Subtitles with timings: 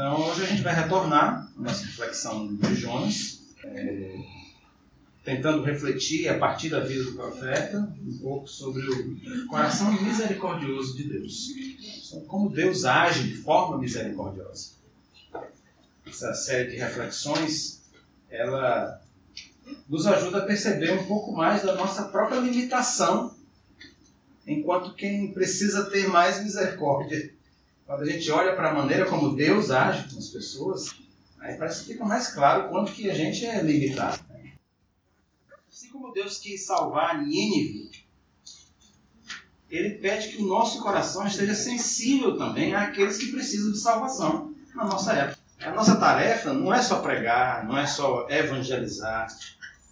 [0.00, 4.16] Então, hoje a gente vai retornar a nossa reflexão de Jonas, é,
[5.22, 11.04] tentando refletir a partir da vida do profeta um pouco sobre o coração misericordioso de
[11.06, 11.48] Deus.
[12.26, 14.70] Como Deus age de forma misericordiosa.
[16.06, 17.82] Essa série de reflexões,
[18.30, 19.02] ela
[19.86, 23.34] nos ajuda a perceber um pouco mais da nossa própria limitação,
[24.46, 27.38] enquanto quem precisa ter mais misericórdia
[27.90, 30.94] quando a gente olha para a maneira como Deus age com as pessoas,
[31.40, 34.20] aí parece que fica mais claro quanto que a gente é limitado.
[35.68, 37.90] Assim como Deus quis salvar Nínive,
[39.68, 44.84] ele pede que o nosso coração esteja sensível também àqueles que precisam de salvação na
[44.84, 45.40] nossa época.
[45.58, 49.26] A nossa tarefa não é só pregar, não é só evangelizar,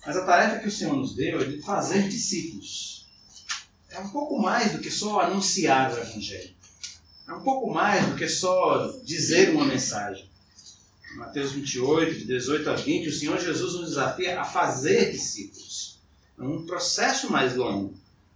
[0.06, 3.08] mas a tarefa que o Senhor nos deu é de fazer discípulos.
[3.90, 6.57] É um pouco mais do que só anunciar o Evangelho.
[7.28, 10.26] É um pouco mais do que só dizer uma mensagem.
[11.16, 15.98] Mateus 28, de 18 a 20, o Senhor Jesus nos desafia a fazer discípulos.
[16.38, 17.94] É um processo mais longo.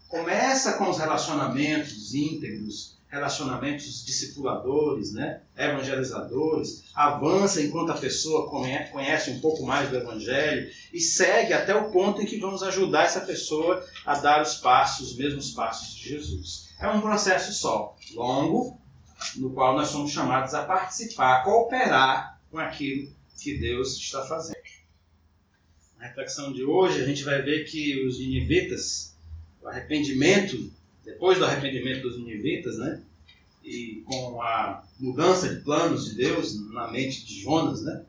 [0.08, 5.40] Começa com os relacionamentos íntegros, relacionamentos discipuladores, né?
[5.56, 11.90] evangelizadores, avança enquanto a pessoa conhece um pouco mais do Evangelho e segue até o
[11.90, 16.10] ponto em que vamos ajudar essa pessoa a dar os passos, os mesmos passos de
[16.10, 16.68] Jesus.
[16.78, 18.81] É um processo só, longo,
[19.36, 24.56] no qual nós somos chamados a participar, a cooperar com aquilo que Deus está fazendo.
[25.98, 29.14] Na reflexão de hoje, a gente vai ver que os ninivitas,
[29.62, 30.70] o arrependimento,
[31.04, 33.02] depois do arrependimento dos ninivitas, né?
[33.64, 38.04] E com a mudança de planos de Deus na mente de Jonas, né?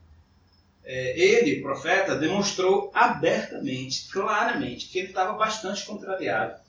[0.83, 6.59] É, ele, o profeta, demonstrou abertamente, claramente, que ele estava bastante contrariado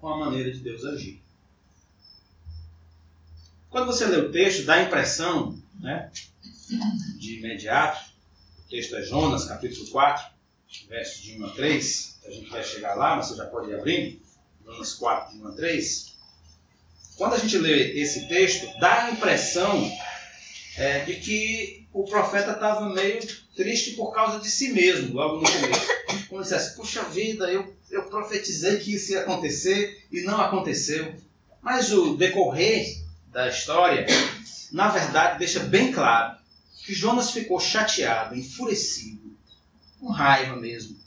[0.00, 1.20] com a maneira de Deus agir.
[3.70, 6.10] Quando você lê o texto, dá a impressão, né,
[7.18, 8.00] de imediato,
[8.64, 10.24] o texto é Jonas, capítulo 4,
[10.88, 13.74] versos de 1 a 3, a gente vai chegar lá, mas você já pode ir
[13.74, 14.20] abrindo,
[14.64, 16.16] Jonas 4, de 1 a 3.
[17.16, 19.90] Quando a gente lê esse texto, dá a impressão
[20.76, 23.20] é, de que o profeta estava meio
[23.54, 25.88] triste por causa de si mesmo, logo no começo.
[26.28, 31.14] Como dissesse, puxa vida, eu, eu profetizei que isso ia acontecer e não aconteceu.
[31.60, 34.06] Mas o decorrer da história,
[34.72, 36.38] na verdade, deixa bem claro
[36.84, 39.36] que Jonas ficou chateado, enfurecido,
[40.00, 40.98] com raiva mesmo,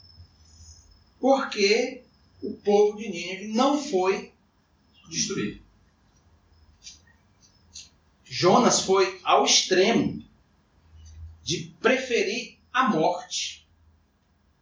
[1.20, 2.02] porque
[2.40, 4.32] o povo de Nínive não foi
[5.08, 5.60] destruído.
[8.24, 10.24] Jonas foi ao extremo
[11.42, 13.66] de preferir a morte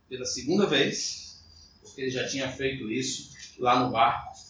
[0.08, 1.40] pela segunda vez,
[1.82, 4.49] porque ele já tinha feito isso lá no barco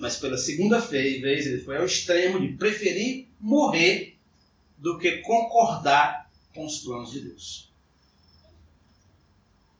[0.00, 4.18] mas pela segunda vez ele foi ao extremo de preferir morrer
[4.78, 7.70] do que concordar com os planos de Deus.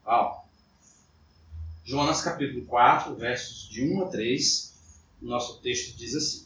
[0.05, 0.47] Uau.
[1.83, 4.73] Jonas capítulo 4, versos de 1 a 3,
[5.23, 6.45] o nosso texto diz assim: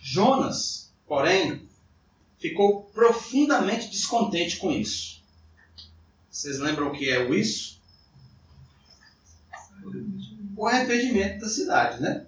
[0.00, 1.68] Jonas, porém,
[2.38, 5.20] ficou profundamente descontente com isso.
[6.30, 7.80] Vocês lembram o que é o isso?
[10.60, 12.26] O arrependimento da cidade, né?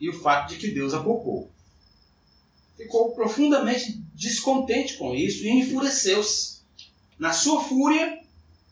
[0.00, 1.50] E o fato de que Deus a poupou.
[2.74, 6.62] Ficou profundamente descontente com isso e enfureceu-se.
[7.18, 8.18] Na sua fúria,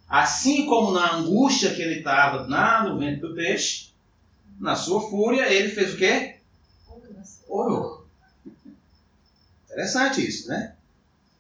[0.09, 3.91] assim como na angústia que ele estava lá no vento do peixe,
[4.59, 6.39] na sua fúria, ele fez o quê?
[7.47, 8.07] Orou.
[9.67, 10.77] Interessante isso, né?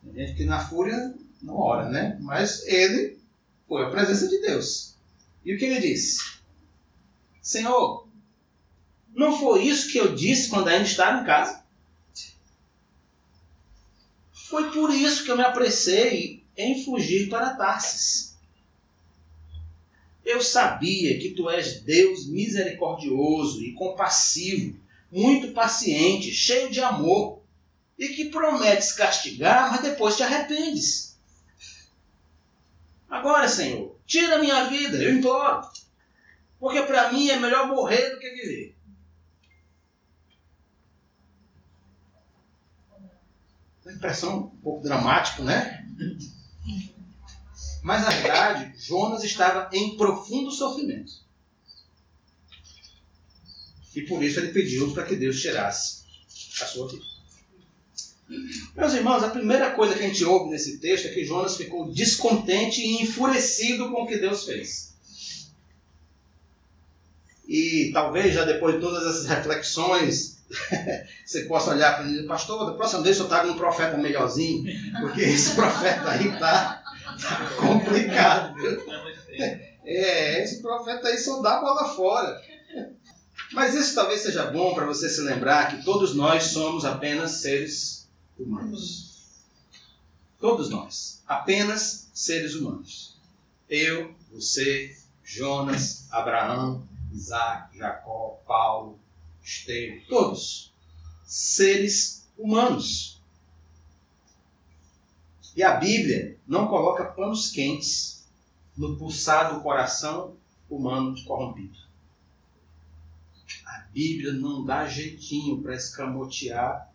[0.05, 2.19] Tem gente que na fúria não ora, né?
[2.21, 3.19] Mas ele
[3.67, 4.95] foi a presença de Deus.
[5.43, 6.40] E o que ele disse?
[7.51, 8.07] Senhor,
[9.13, 11.65] não foi isso que eu disse quando ainda estava em casa?
[14.33, 18.37] Foi por isso que eu me apressei em fugir para Tarsis.
[20.25, 24.79] Eu sabia que tu és Deus misericordioso e compassivo,
[25.11, 27.43] muito paciente, cheio de amor,
[27.99, 31.19] e que prometes castigar, mas depois te arrependes.
[33.11, 35.69] Agora, Senhor, tira minha vida, eu imploro.
[36.61, 38.77] Porque para mim é melhor morrer do que viver.
[43.83, 45.89] Uma impressão um pouco dramática, né?
[47.83, 51.13] Mas na verdade, Jonas estava em profundo sofrimento.
[53.97, 56.05] E por isso ele pediu para que Deus tirasse
[56.61, 57.05] a sua vida.
[58.77, 61.91] Meus irmãos, a primeira coisa que a gente ouve nesse texto é que Jonas ficou
[61.91, 64.95] descontente e enfurecido com o que Deus fez.
[67.51, 70.39] E talvez já depois de todas essas reflexões,
[71.27, 75.23] você possa olhar para ele, pastor, da próxima vez eu trago um profeta melhorzinho, porque
[75.23, 76.81] esse profeta aí tá,
[77.21, 78.55] tá complicado.
[79.83, 82.41] É, esse profeta aí só dá bola fora.
[83.53, 88.07] Mas isso talvez seja bom para você se lembrar que todos nós somos apenas seres
[88.39, 89.11] humanos.
[90.39, 91.23] Todos nós.
[91.27, 93.17] Apenas seres humanos.
[93.69, 94.95] Eu, você,
[95.25, 98.99] Jonas, Abraão, Isaac, Jacó, Paulo,
[99.43, 100.73] Estevão, todos.
[101.25, 103.21] Seres humanos.
[105.55, 108.27] E a Bíblia não coloca panos quentes
[108.77, 110.37] no pulsar do coração
[110.69, 111.79] humano corrompido.
[113.67, 116.91] A Bíblia não dá jeitinho para escamotear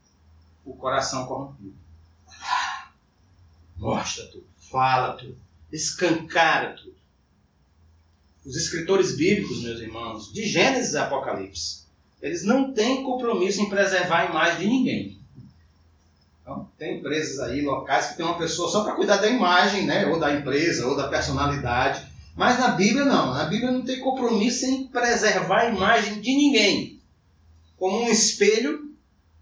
[0.63, 1.75] o coração corrompido.
[3.77, 5.37] Mostra tudo, fala tudo,
[5.71, 6.95] escancara tudo.
[8.45, 11.85] Os escritores bíblicos, meus irmãos, de Gênesis e Apocalipse,
[12.21, 15.19] eles não têm compromisso em preservar a imagem de ninguém.
[16.41, 20.05] Então, tem empresas aí locais que tem uma pessoa só para cuidar da imagem, né?
[20.05, 22.05] ou da empresa, ou da personalidade.
[22.35, 23.33] Mas na Bíblia não.
[23.33, 27.01] Na Bíblia não tem compromisso em preservar a imagem de ninguém.
[27.77, 28.91] Como um espelho,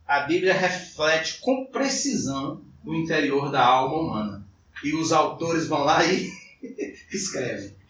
[0.07, 4.45] a Bíblia reflete com precisão o interior da alma humana.
[4.81, 6.31] E os autores vão lá e
[7.11, 7.82] escrevem.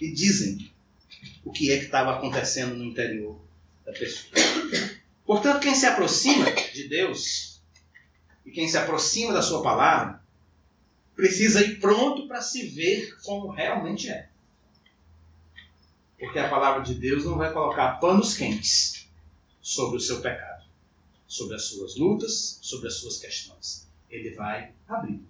[0.00, 0.70] E dizem
[1.44, 3.40] o que é que estava acontecendo no interior
[3.84, 4.32] da pessoa.
[5.24, 7.60] Portanto, quem se aproxima de Deus
[8.44, 10.22] e quem se aproxima da Sua palavra
[11.14, 14.28] precisa ir pronto para se ver como realmente é.
[16.18, 19.08] Porque a palavra de Deus não vai colocar panos quentes
[19.60, 20.64] sobre o seu pecado,
[21.26, 23.88] sobre as suas lutas, sobre as suas questões.
[24.08, 25.20] Ele vai abrir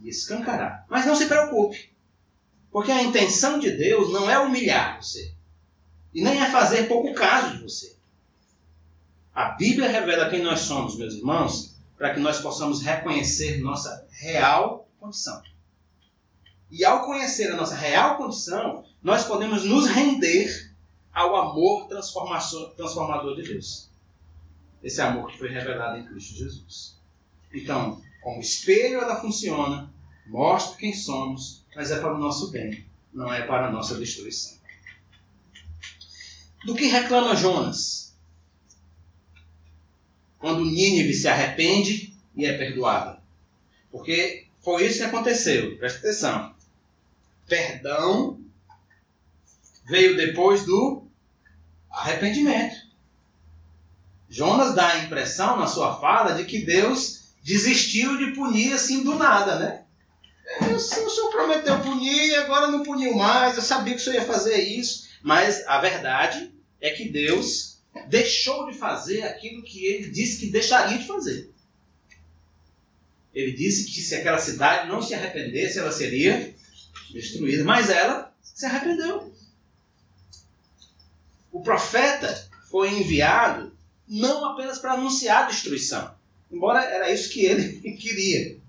[0.00, 0.86] e escancarar.
[0.88, 1.90] Mas não se preocupe,
[2.70, 5.32] porque a intenção de Deus não é humilhar você.
[6.14, 7.96] E nem é fazer pouco caso de você.
[9.34, 14.88] A Bíblia revela quem nós somos, meus irmãos, para que nós possamos reconhecer nossa real
[14.98, 15.42] condição.
[16.70, 20.70] E ao conhecer a nossa real condição, nós podemos nos render
[21.12, 23.90] ao amor transformador de Deus.
[24.82, 26.96] Esse amor que foi revelado em Cristo Jesus.
[27.52, 29.92] Então, como espelho ela funciona,
[30.26, 34.58] mostra quem somos, mas é para o nosso bem, não é para a nossa destruição.
[36.64, 38.14] Do que reclama Jonas?
[40.38, 43.20] Quando Nínive se arrepende e é perdoada.
[43.90, 45.76] Porque foi isso que aconteceu.
[45.78, 46.54] Presta atenção.
[47.46, 48.40] Perdão
[49.86, 51.04] veio depois do
[51.90, 52.76] arrependimento.
[54.28, 59.16] Jonas dá a impressão na sua fala de que Deus desistiu de punir assim do
[59.16, 59.84] nada, né?
[60.58, 63.56] O senhor prometeu punir agora não puniu mais.
[63.56, 65.08] Eu sabia que o senhor ia fazer isso.
[65.22, 70.98] Mas a verdade é que Deus deixou de fazer aquilo que ele disse que deixaria
[70.98, 71.50] de fazer.
[73.34, 76.52] Ele disse que se aquela cidade não se arrependesse, ela seria
[77.12, 77.62] destruída.
[77.64, 79.32] Mas ela se arrependeu.
[81.52, 83.76] O profeta foi enviado
[84.08, 86.12] não apenas para anunciar a destruição,
[86.50, 88.59] embora era isso que ele queria,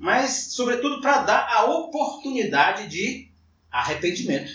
[0.00, 3.28] mas, sobretudo, para dar a oportunidade de
[3.70, 4.50] arrependimento.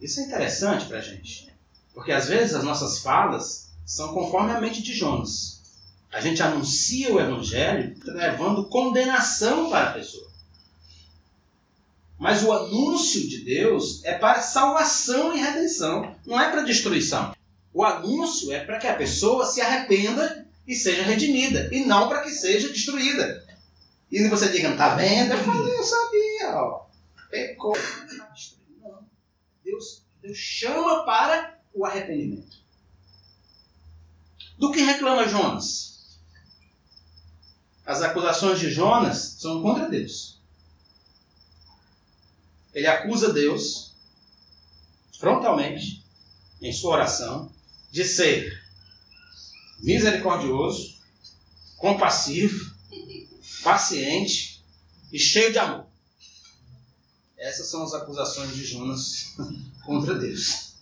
[0.00, 1.52] Isso é interessante para a gente.
[1.92, 5.60] Porque às vezes as nossas falas são conforme a mente de Jonas.
[6.12, 10.30] A gente anuncia o Evangelho levando condenação para a pessoa.
[12.16, 17.34] Mas o anúncio de Deus é para salvação e redenção, não é para destruição.
[17.74, 22.20] O anúncio é para que a pessoa se arrependa e seja redimida, e não para
[22.22, 23.49] que seja destruída.
[24.10, 25.32] E você diga, tá vendo?
[25.32, 26.86] Eu falei, eu sabia, ó.
[27.30, 27.76] Pecou.
[29.62, 32.58] Deus, Deus chama para o arrependimento.
[34.58, 36.18] Do que reclama Jonas?
[37.86, 40.40] As acusações de Jonas são contra Deus.
[42.74, 43.94] Ele acusa Deus
[45.18, 46.04] frontalmente
[46.60, 47.52] em sua oração
[47.90, 48.62] de ser
[49.80, 50.98] misericordioso,
[51.76, 52.74] compassivo,
[53.62, 54.64] paciente
[55.12, 55.86] e cheio de amor.
[57.36, 59.34] Essas são as acusações de Jonas
[59.84, 60.74] contra Deus.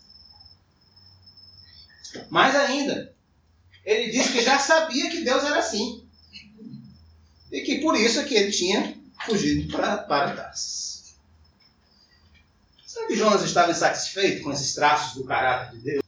[2.31, 3.15] Mais ainda,
[3.85, 6.05] ele disse que já sabia que Deus era assim.
[7.51, 11.17] E que por isso é que ele tinha fugido para, para Tarsis.
[12.87, 16.03] Será que Jonas estava insatisfeito com esses traços do caráter de Deus?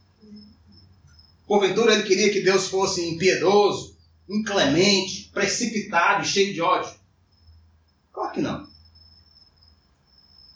[1.46, 3.96] Porventura ele queria que Deus fosse impiedoso,
[4.30, 6.94] inclemente, precipitado e cheio de ódio?
[8.12, 8.70] Claro que não.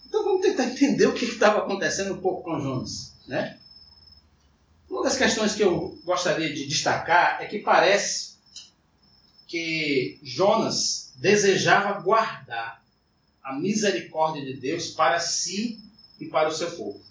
[0.07, 3.13] Então vamos tentar entender o que estava acontecendo um pouco com Jonas.
[3.27, 3.59] Né?
[4.89, 8.35] Uma das questões que eu gostaria de destacar é que parece
[9.49, 12.83] que Jonas desejava guardar
[13.43, 15.81] a misericórdia de Deus para si
[16.21, 17.03] e para o seu povo.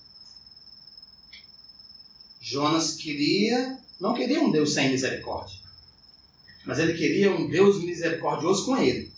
[2.39, 5.57] Jonas queria, não queria um Deus sem misericórdia,
[6.65, 9.11] mas ele queria um Deus misericordioso com ele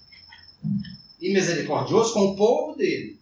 [1.20, 3.20] e misericordioso com o povo dele,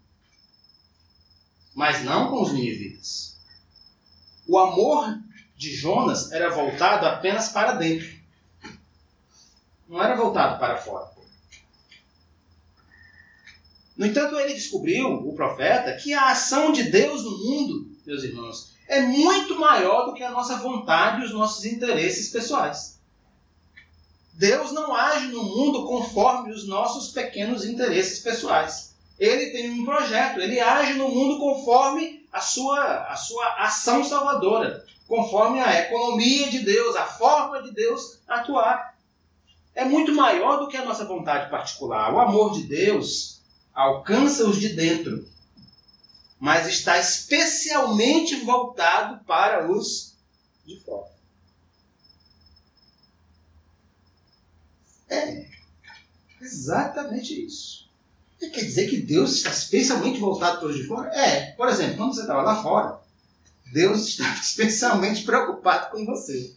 [1.73, 3.37] mas não com os ninivitas.
[4.47, 5.19] O amor
[5.55, 8.09] de Jonas era voltado apenas para dentro,
[9.87, 11.13] não era voltado para fora.
[13.95, 18.73] No entanto, ele descobriu, o profeta, que a ação de Deus no mundo, meus irmãos,
[18.87, 22.99] é muito maior do que a nossa vontade e os nossos interesses pessoais.
[24.33, 28.95] Deus não age no mundo conforme os nossos pequenos interesses pessoais.
[29.19, 34.83] Ele tem um projeto, ele age no mundo conforme a sua, a sua ação salvadora,
[35.07, 38.95] conforme a economia de Deus, a forma de Deus atuar.
[39.75, 42.11] É muito maior do que a nossa vontade particular.
[42.11, 43.39] O amor de Deus
[43.73, 45.27] alcança os de dentro,
[46.39, 50.15] mas está especialmente voltado para os
[50.65, 51.12] de fora.
[55.13, 55.53] É
[56.41, 57.87] exatamente isso.
[58.39, 61.09] Quer dizer que Deus está especialmente voltado para os de fora?
[61.15, 61.51] É.
[61.51, 62.99] Por exemplo, quando você estava lá fora,
[63.71, 66.53] Deus estava especialmente preocupado com você.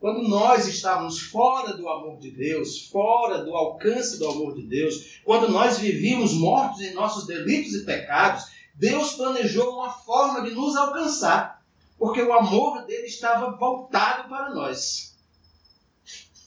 [0.00, 5.20] Quando nós estávamos fora do amor de Deus, fora do alcance do amor de Deus,
[5.24, 10.74] quando nós vivíamos mortos em nossos delitos e pecados, Deus planejou uma forma de nos
[10.74, 11.62] alcançar,
[11.98, 15.11] porque o amor dele estava voltado para nós.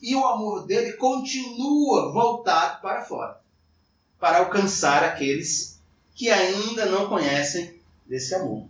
[0.05, 3.41] E o amor dele continua voltado para fora,
[4.19, 5.81] para alcançar aqueles
[6.13, 8.67] que ainda não conhecem desse amor.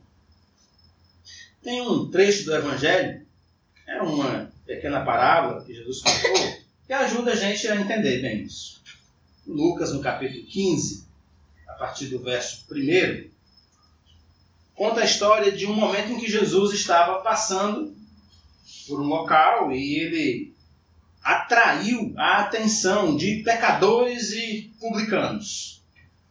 [1.61, 3.27] Tem um trecho do Evangelho,
[3.85, 8.81] é uma pequena parábola que Jesus contou, que ajuda a gente a entender bem isso.
[9.45, 11.05] Lucas, no capítulo 15,
[11.67, 13.29] a partir do verso 1,
[14.73, 17.93] conta a história de um momento em que Jesus estava passando
[18.87, 20.54] por um local e ele
[21.45, 25.83] atraiu a atenção de pecadores e publicanos,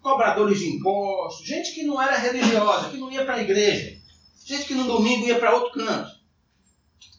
[0.02, 3.96] cobradores de impostos, gente que não era religiosa, que não ia para a igreja,
[4.44, 6.12] gente que no domingo ia para outro canto.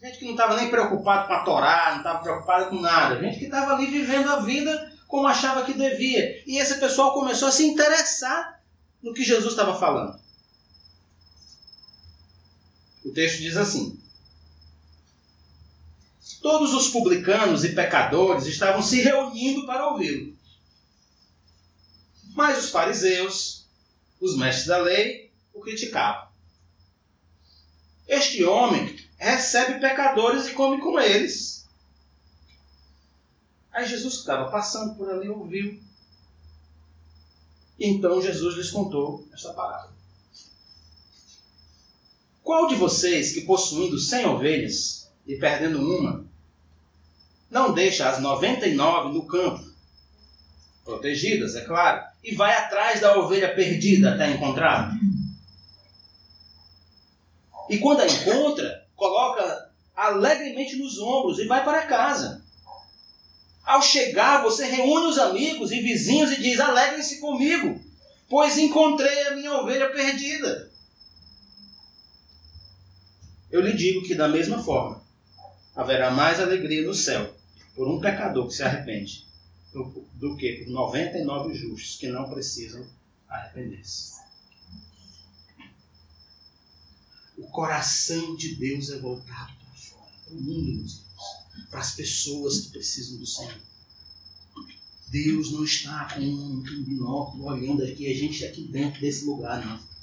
[0.03, 3.19] Gente que não estava nem preocupado com a Torá, não estava preocupado com nada.
[3.19, 6.43] Gente que estava ali vivendo a vida como achava que devia.
[6.45, 8.61] E esse pessoal começou a se interessar
[9.01, 10.19] no que Jesus estava falando.
[13.03, 13.99] O texto diz assim:
[16.41, 20.35] Todos os publicanos e pecadores estavam se reunindo para ouvi-lo.
[22.35, 23.65] Mas os fariseus,
[24.19, 26.27] os mestres da lei, o criticavam.
[28.07, 31.65] Este homem recebe pecadores e come com eles.
[33.71, 35.81] Aí Jesus que estava passando por ali ouviu.
[37.79, 39.93] Então Jesus lhes contou esta parábola.
[42.43, 46.25] Qual de vocês que possuindo cem ovelhas e perdendo uma,
[47.49, 49.63] não deixa as noventa e nove no campo,
[50.83, 54.91] protegidas, é claro, e vai atrás da ovelha perdida até encontrá-la?
[57.69, 62.43] E quando a encontra, coloca alegremente nos ombros e vai para casa.
[63.63, 67.81] Ao chegar, você reúne os amigos e vizinhos e diz: Alegrem-se comigo,
[68.29, 70.71] pois encontrei a minha ovelha perdida.
[73.49, 75.01] Eu lhe digo que, da mesma forma,
[75.75, 77.35] haverá mais alegria no céu
[77.75, 79.25] por um pecador que se arrepende
[80.13, 82.87] do que por 99 justos que não precisam
[83.27, 84.15] arrepender-se.
[87.37, 91.93] O coração de Deus é voltado para fora, para o mundo, meus irmãos, para as
[91.93, 93.59] pessoas que precisam do Senhor.
[95.09, 99.94] Deus não está com um binóculo olhando aqui, a gente aqui dentro desse lugar, não.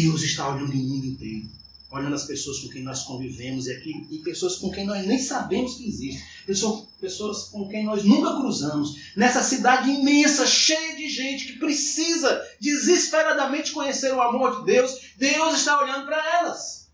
[0.00, 1.48] Deus está olhando o mundo inteiro
[1.92, 5.18] olhando as pessoas com quem nós convivemos e, aqui, e pessoas com quem nós nem
[5.18, 11.06] sabemos que existem, pessoas, pessoas com quem nós nunca cruzamos, nessa cidade imensa, cheia de
[11.10, 16.90] gente que precisa desesperadamente conhecer o amor de Deus, Deus está olhando para elas.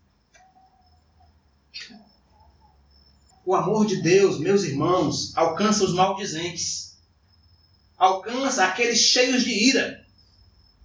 [3.45, 6.97] O amor de Deus, meus irmãos, alcança os maldizentes,
[7.97, 10.05] alcança aqueles cheios de ira.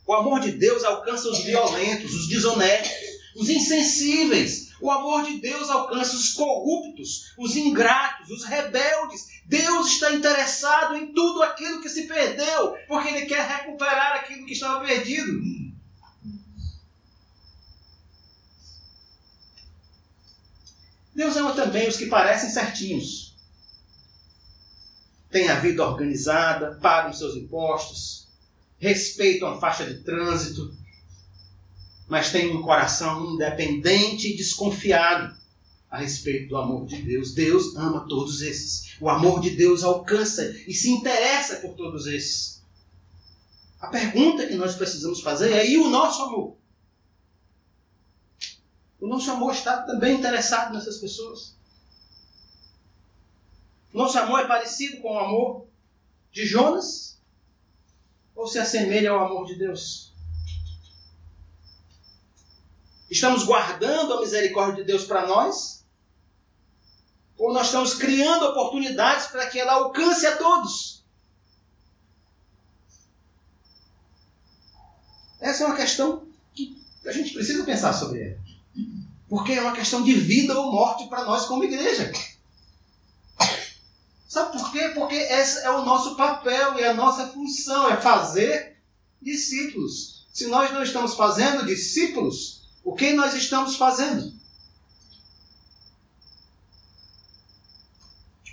[0.07, 2.93] O amor de Deus alcança os violentos, os desonestos,
[3.37, 4.73] os insensíveis.
[4.81, 9.27] O amor de Deus alcança os corruptos, os ingratos, os rebeldes.
[9.47, 14.53] Deus está interessado em tudo aquilo que se perdeu, porque Ele quer recuperar aquilo que
[14.53, 15.41] estava perdido.
[21.15, 23.37] Deus ama também os que parecem certinhos.
[25.31, 28.24] Tem a vida organizada, pagam seus impostos,
[28.85, 30.77] respeitam a faixa de trânsito,
[32.07, 35.35] mas têm um coração independente e desconfiado
[35.91, 37.33] a respeito do amor de Deus.
[37.33, 38.95] Deus ama todos esses.
[39.01, 42.63] O amor de Deus alcança e se interessa por todos esses.
[43.81, 46.57] A pergunta que nós precisamos fazer é: e o nosso amor?
[49.01, 51.55] O nosso amor está também interessado nessas pessoas.
[53.93, 55.67] Nosso amor é parecido com o amor
[56.33, 57.14] de Jonas?
[58.35, 60.13] Ou se assemelha ao amor de Deus?
[63.11, 65.85] Estamos guardando a misericórdia de Deus para nós?
[67.37, 71.05] Ou nós estamos criando oportunidades para que ela alcance a todos?
[75.41, 78.41] Essa é uma questão que a gente precisa pensar sobre ela.
[79.29, 82.11] Porque é uma questão de vida ou morte para nós como igreja.
[84.35, 84.89] Sabe por quê?
[84.89, 88.77] Porque esse é o nosso papel e a nossa função é fazer
[89.23, 90.27] discípulos.
[90.33, 94.35] Se nós não estamos fazendo discípulos, o que nós estamos fazendo?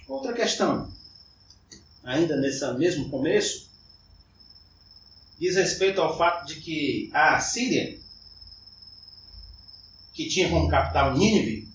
[0.07, 0.87] Outra questão,
[2.03, 3.67] ainda nesse mesmo começo,
[5.39, 7.99] diz respeito ao fato de que a Síria
[10.13, 11.67] que tinha como capital Nínive,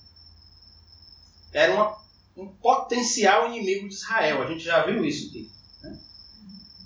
[1.52, 2.05] era uma,
[2.36, 4.42] um potencial inimigo de Israel.
[4.42, 5.50] A gente já viu isso aqui.
[5.82, 5.98] Né?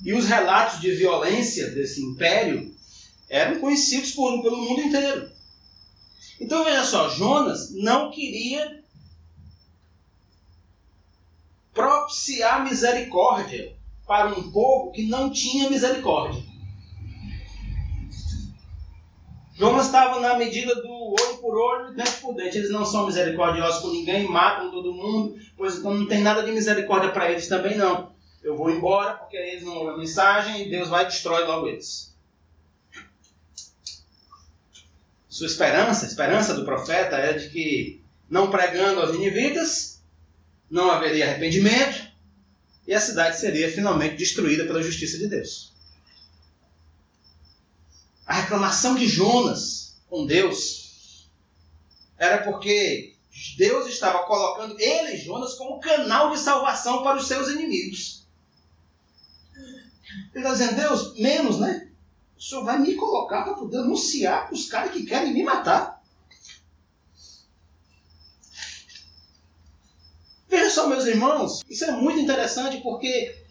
[0.05, 2.75] E os relatos de violência desse império
[3.29, 5.31] eram conhecidos por, pelo mundo inteiro.
[6.41, 8.83] Então veja só, Jonas não queria
[11.75, 13.77] propiciar misericórdia
[14.07, 16.50] para um povo que não tinha misericórdia.
[19.61, 22.57] Jonas estava na medida do olho por olho, dente por dente.
[22.57, 26.51] Eles não são misericordiosos com ninguém, matam todo mundo, pois então não tem nada de
[26.51, 28.11] misericórdia para eles também não.
[28.43, 32.17] Eu vou embora porque eles não ouvem a mensagem e Deus vai destruir logo eles.
[35.29, 40.03] Sua esperança, a esperança do profeta é de que não pregando aos ninivitas,
[40.71, 42.11] não haveria arrependimento
[42.87, 45.70] e a cidade seria finalmente destruída pela justiça de Deus.
[48.31, 51.29] A reclamação de Jonas com Deus
[52.17, 53.17] era porque
[53.59, 58.25] Deus estava colocando ele, Jonas, como canal de salvação para os seus inimigos.
[60.33, 61.91] Ele está dizendo, Deus, menos, né?
[62.39, 66.01] O Senhor vai me colocar para poder anunciar para os caras que querem me matar.
[70.49, 73.45] Veja só, meus irmãos, isso é muito interessante porque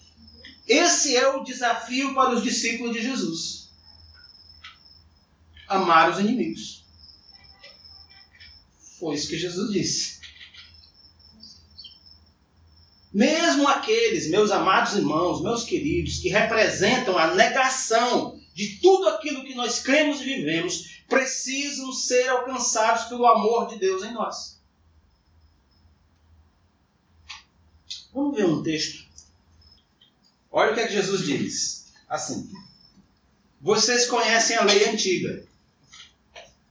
[0.65, 3.68] esse é o desafio para os discípulos de Jesus
[5.69, 6.83] amar os inimigos.
[8.99, 10.19] Foi isso que Jesus disse.
[13.13, 19.55] Mesmo aqueles, meus amados irmãos, meus queridos, que representam a negação de tudo aquilo que
[19.55, 24.59] nós cremos e vivemos, precisam ser alcançados pelo amor de Deus em nós.
[28.13, 29.07] Vamos ver um texto.
[30.51, 31.85] Olha o que, é que Jesus diz.
[32.07, 32.51] Assim.
[33.61, 35.48] Vocês conhecem a lei antiga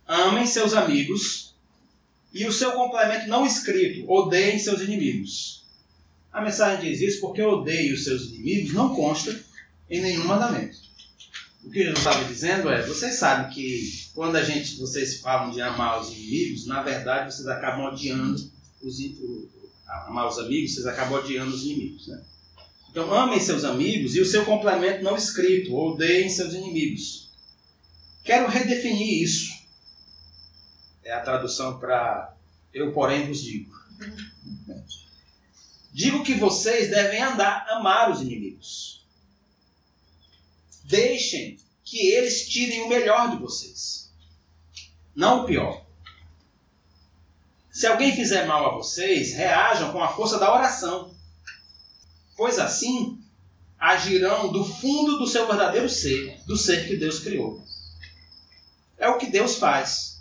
[0.08, 1.54] amem seus amigos
[2.32, 5.62] e o seu complemento não escrito, odeiem seus inimigos.
[6.32, 9.38] A mensagem diz isso porque odeie os seus inimigos não consta
[9.90, 10.76] em nenhum mandamento.
[11.64, 15.60] O que Jesus estava dizendo é, vocês sabem que quando a gente, vocês falam de
[15.60, 18.50] amar os inimigos, na verdade vocês acabam odiando
[18.82, 18.96] os,
[20.06, 22.22] amar os amigos, vocês acabam odiando os inimigos, né?
[22.90, 27.28] Então amem seus amigos e o seu complemento não escrito, odeiem seus inimigos.
[28.24, 29.57] Quero redefinir isso.
[31.08, 32.36] É a tradução para
[32.70, 33.72] eu, porém, vos digo.
[35.90, 39.06] Digo que vocês devem andar, amar os inimigos.
[40.84, 44.12] Deixem que eles tirem o melhor de vocês,
[45.16, 45.86] não o pior.
[47.72, 51.16] Se alguém fizer mal a vocês, reajam com a força da oração,
[52.36, 53.18] pois assim
[53.78, 57.64] agirão do fundo do seu verdadeiro ser, do ser que Deus criou.
[58.98, 60.17] É o que Deus faz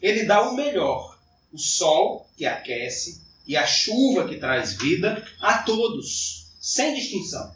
[0.00, 1.18] ele dá o melhor:
[1.52, 7.54] o sol que aquece e a chuva que traz vida a todos, sem distinção.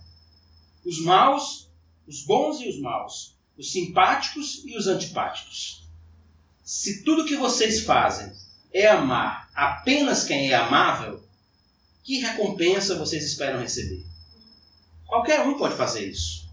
[0.85, 1.69] Os maus,
[2.07, 5.85] os bons e os maus, os simpáticos e os antipáticos.
[6.63, 8.33] Se tudo que vocês fazem
[8.73, 11.23] é amar apenas quem é amável,
[12.05, 14.05] que recompensa vocês esperam receber?
[15.07, 16.49] Qualquer um pode fazer isso.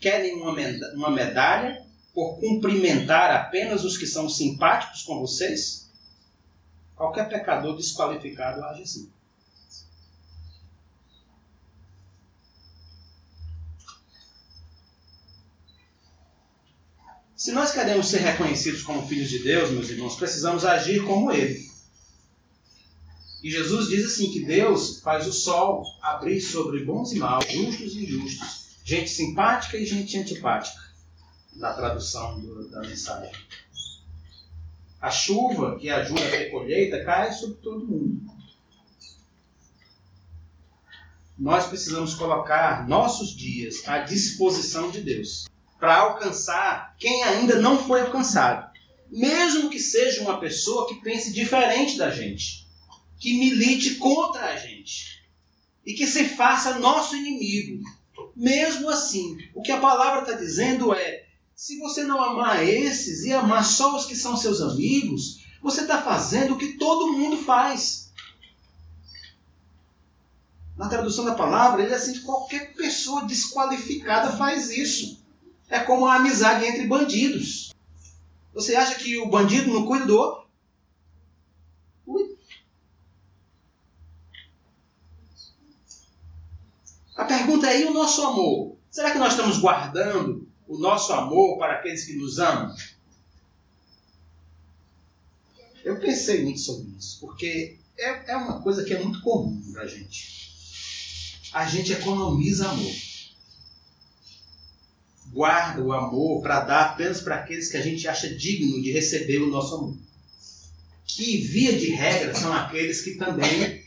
[0.00, 1.81] Querem uma medalha
[2.12, 5.90] por cumprimentar apenas os que são simpáticos com vocês?
[6.94, 9.10] Qualquer pecador desqualificado age assim.
[17.34, 21.68] Se nós queremos ser reconhecidos como filhos de Deus, meus irmãos, precisamos agir como Ele.
[23.42, 27.96] E Jesus diz assim que Deus faz o sol abrir sobre bons e maus, justos
[27.96, 30.80] e injustos, gente simpática e gente antipática,
[31.54, 33.32] na tradução do, da mensagem.
[35.00, 38.32] A chuva que ajuda a ter colheita cai sobre todo mundo.
[41.38, 45.48] Nós precisamos colocar nossos dias à disposição de Deus
[45.80, 48.70] para alcançar quem ainda não foi alcançado.
[49.10, 52.68] Mesmo que seja uma pessoa que pense diferente da gente,
[53.18, 55.22] que milite contra a gente
[55.84, 57.82] e que se faça nosso inimigo.
[58.36, 61.21] Mesmo assim, o que a palavra está dizendo é:
[61.54, 66.02] se você não amar esses e amar só os que são seus amigos, você está
[66.02, 68.12] fazendo o que todo mundo faz.
[70.76, 75.22] Na tradução da palavra, ele é assim: qualquer pessoa desqualificada faz isso
[75.68, 77.72] é como a amizade entre bandidos.
[78.52, 80.42] Você acha que o bandido não cuida do outro?
[87.16, 88.76] A pergunta é: e o nosso amor?
[88.90, 92.74] Será que nós estamos guardando o nosso amor para aqueles que nos amam?
[95.84, 99.82] Eu pensei muito sobre isso, porque é, é uma coisa que é muito comum para
[99.82, 101.40] a gente.
[101.52, 103.12] A gente economiza amor
[105.32, 109.38] guarda o amor para dar apenas para aqueles que a gente acha digno de receber
[109.38, 109.96] o nosso amor.
[111.06, 113.82] Que, via de regra, são aqueles que também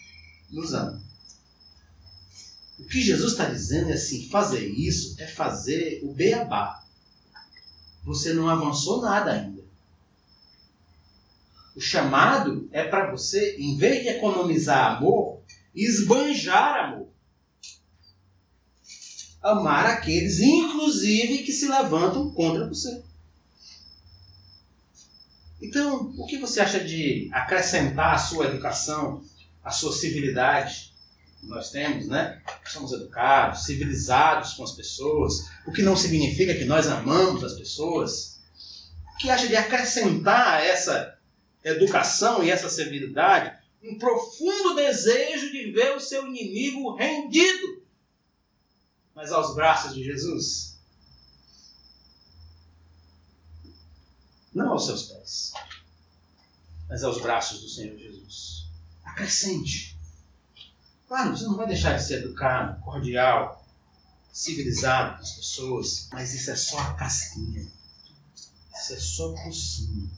[0.49, 1.04] nos amam.
[2.95, 6.81] Que Jesus está dizendo é assim: fazer isso é fazer o beabá.
[8.05, 9.61] Você não avançou nada ainda.
[11.75, 15.41] O chamado é para você, em vez de economizar amor,
[15.75, 17.09] esbanjar amor
[19.43, 23.03] amar aqueles, inclusive, que se levantam contra você.
[25.61, 29.21] Então, o que você acha de acrescentar à sua educação,
[29.61, 30.93] à sua civilidade?
[31.43, 32.41] Nós temos, né?
[32.67, 38.39] Somos educados, civilizados com as pessoas, o que não significa que nós amamos as pessoas.
[39.13, 41.17] O que acha de acrescentar a essa
[41.63, 47.85] educação e essa civilidade um profundo desejo de ver o seu inimigo rendido
[49.15, 50.77] mas aos braços de Jesus?
[54.53, 55.53] Não aos seus pés,
[56.89, 58.67] mas aos braços do Senhor Jesus.
[59.03, 59.94] Acrescente.
[61.07, 63.63] Claro, você não vai deixar de ser educado, cordial,
[64.33, 67.67] civilizado com as pessoas, mas isso é só a casquinha.
[68.75, 70.09] Isso é só por cima.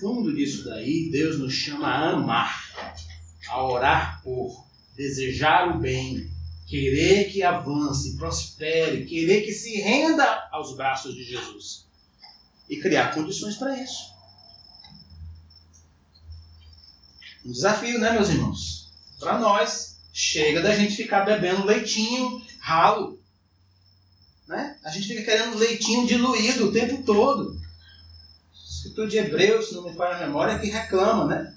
[0.00, 2.96] Fundo disso daí, Deus nos chama a amar,
[3.48, 6.30] a orar por, desejar o bem,
[6.66, 11.86] querer que avance, prospere, querer que se renda aos braços de Jesus
[12.68, 14.12] e criar condições para isso.
[17.44, 18.92] Um desafio, né, meus irmãos?
[19.18, 23.20] Para nós, chega da gente ficar bebendo leitinho ralo.
[24.48, 24.76] Né?
[24.82, 27.56] A gente fica querendo leitinho diluído o tempo todo.
[28.52, 31.54] Escritor de Hebreus, se não me falha a memória, que reclama, né?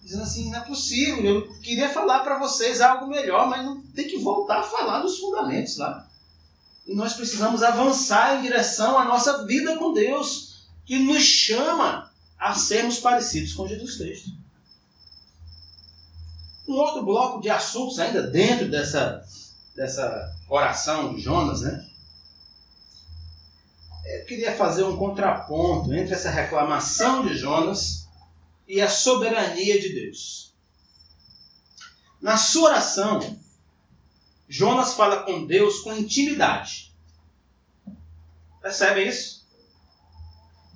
[0.00, 4.06] dizendo assim: não é possível, eu queria falar para vocês algo melhor, mas não tem
[4.06, 6.08] que voltar a falar dos fundamentos lá.
[6.86, 12.54] E nós precisamos avançar em direção à nossa vida com Deus, que nos chama a
[12.54, 14.43] sermos parecidos com Jesus Cristo.
[16.66, 19.24] Um outro bloco de assuntos ainda dentro dessa,
[19.74, 21.86] dessa oração de Jonas, né?
[24.04, 28.08] Eu queria fazer um contraponto entre essa reclamação de Jonas
[28.68, 30.54] e a soberania de Deus.
[32.20, 33.38] Na sua oração,
[34.48, 36.94] Jonas fala com Deus com intimidade.
[38.60, 39.44] Percebe isso?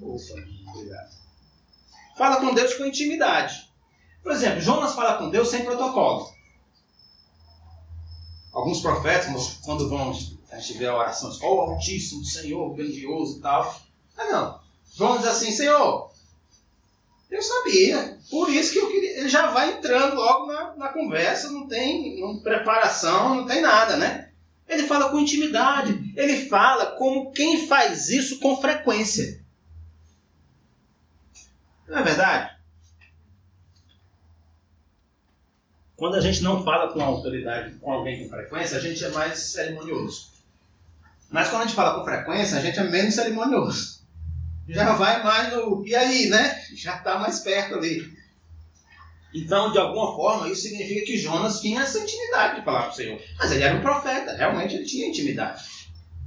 [0.00, 0.34] Opa,
[0.68, 1.10] obrigado.
[2.16, 3.67] Fala com Deus com intimidade.
[4.22, 6.30] Por exemplo, Jonas fala com Deus sem protocolo.
[8.52, 10.10] Alguns profetas, quando vão,
[10.50, 13.80] a gente vê a oração, ó oh, Altíssimo, Senhor, grandioso e tal.
[14.16, 14.60] Ah, não.
[14.94, 16.10] Jonas diz assim: Senhor,
[17.30, 18.18] eu sabia.
[18.30, 19.20] Por isso que eu queria.
[19.20, 23.96] Ele já vai entrando logo na, na conversa, não tem não, preparação, não tem nada,
[23.96, 24.30] né?
[24.66, 26.12] Ele fala com intimidade.
[26.16, 29.42] Ele fala como quem faz isso com frequência.
[31.86, 32.57] Não é verdade?
[35.98, 39.38] Quando a gente não fala com autoridade, com alguém com frequência, a gente é mais
[39.38, 40.28] cerimonioso.
[41.30, 43.98] Mas quando a gente fala com frequência, a gente é menos cerimonioso
[44.68, 45.86] já vai mais no.
[45.86, 46.62] E aí, né?
[46.74, 48.16] Já está mais perto ali.
[49.34, 52.94] Então, de alguma forma, isso significa que Jonas tinha essa intimidade de falar com o
[52.94, 53.20] Senhor.
[53.38, 55.62] Mas ele era um profeta, realmente ele tinha intimidade.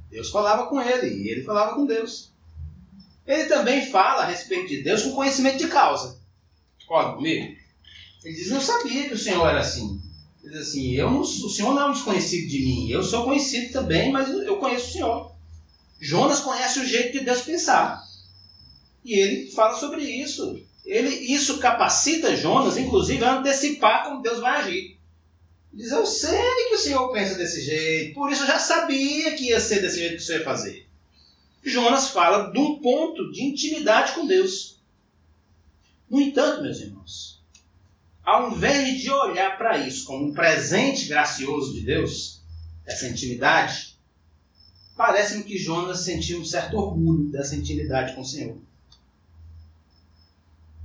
[0.09, 2.31] Deus falava com ele e ele falava com Deus.
[3.25, 6.19] Ele também fala a respeito de Deus com conhecimento de causa.
[6.81, 7.55] Concorda comigo?
[8.23, 10.01] Ele diz: Eu sabia que o Senhor era assim.
[10.43, 12.89] Diz assim: eu não, O Senhor não é um desconhecido de mim.
[12.89, 15.31] Eu sou conhecido também, mas eu conheço o Senhor.
[15.99, 18.03] Jonas conhece o jeito de Deus pensar.
[19.05, 20.59] E ele fala sobre isso.
[20.83, 24.97] Ele, isso capacita Jonas, inclusive, a antecipar como Deus vai agir.
[25.73, 29.35] Ele diz: Eu sei que o Senhor pensa desse jeito, por isso eu já sabia
[29.35, 30.87] que ia ser desse jeito que o Senhor ia fazer.
[31.63, 34.79] Jonas fala de um ponto de intimidade com Deus.
[36.09, 37.30] No entanto, meus irmãos,
[38.23, 42.41] ao invés de olhar para isso como um presente gracioso de Deus,
[42.85, 43.97] essa intimidade,
[44.95, 48.57] parece-me que Jonas sentiu um certo orgulho dessa intimidade com o Senhor.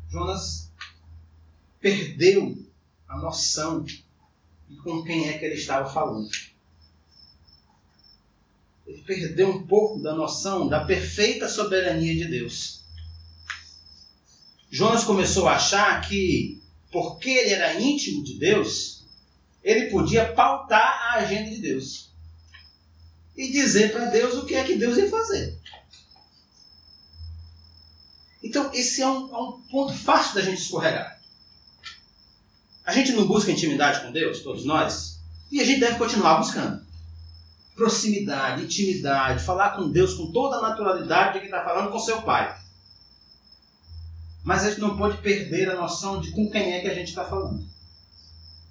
[0.09, 0.71] Jonas
[1.81, 2.57] perdeu
[3.09, 4.05] a noção de
[4.83, 6.29] com quem é que ele estava falando.
[8.87, 12.85] Ele perdeu um pouco da noção da perfeita soberania de Deus.
[14.71, 19.05] Jonas começou a achar que, porque ele era íntimo de Deus,
[19.63, 22.11] ele podia pautar a agenda de Deus
[23.37, 25.59] e dizer para Deus o que é que Deus ia fazer.
[28.43, 31.21] Então, esse é um, é um ponto fácil da gente escorregar.
[32.85, 35.19] A gente não busca intimidade com Deus, todos nós,
[35.51, 36.87] e a gente deve continuar buscando.
[37.75, 42.23] Proximidade, intimidade, falar com Deus com toda a naturalidade de que está falando com seu
[42.23, 42.57] Pai.
[44.47, 47.09] Mas a gente não pode perder a noção de com quem é que a gente
[47.09, 47.67] está falando.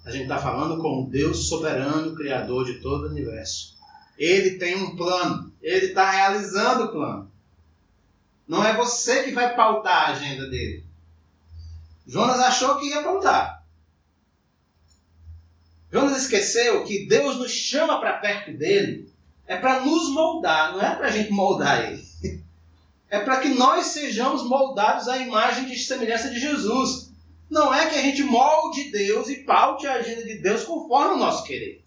[0.06, 3.76] A gente está falando com o Deus soberano, Criador de todo o universo.
[4.16, 7.30] Ele tem um plano, ele está realizando o plano.
[8.48, 10.82] Não é você que vai pautar a agenda dele.
[12.06, 13.62] Jonas achou que ia pautar.
[15.92, 19.12] Jonas esqueceu que Deus nos chama para perto dele
[19.46, 22.05] é para nos moldar, não é para a gente moldar ele.
[23.08, 27.12] É para que nós sejamos moldados à imagem de semelhança de Jesus.
[27.48, 31.18] Não é que a gente molde Deus e paute a agenda de Deus conforme o
[31.18, 31.84] nosso querer.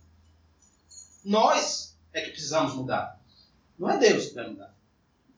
[1.23, 3.19] Nós é que precisamos mudar.
[3.77, 4.73] Não é Deus que vai mudar.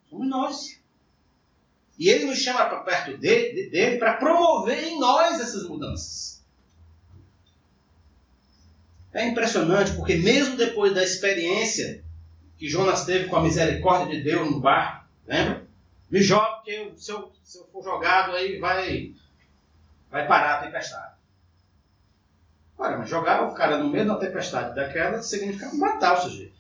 [0.10, 0.82] Somos nós.
[1.98, 6.42] E ele nos chama para perto dele, dele para promover em nós essas mudanças.
[9.14, 12.04] É impressionante porque, mesmo depois da experiência
[12.58, 15.61] que Jonas teve com a misericórdia de Deus no barco, lembra?
[16.12, 19.14] Me joga, porque se eu, se eu for jogado aí vai,
[20.12, 21.16] vai parar a tempestade.
[22.78, 26.54] Olha, mas jogar o cara no meio da tempestade daquela significa matar o sujeito.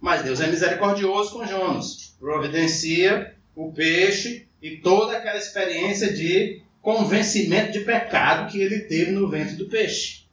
[0.00, 2.14] Mas Deus é misericordioso com Jonas.
[2.20, 9.28] Providencia o peixe e toda aquela experiência de convencimento de pecado que ele teve no
[9.28, 10.26] ventre do peixe.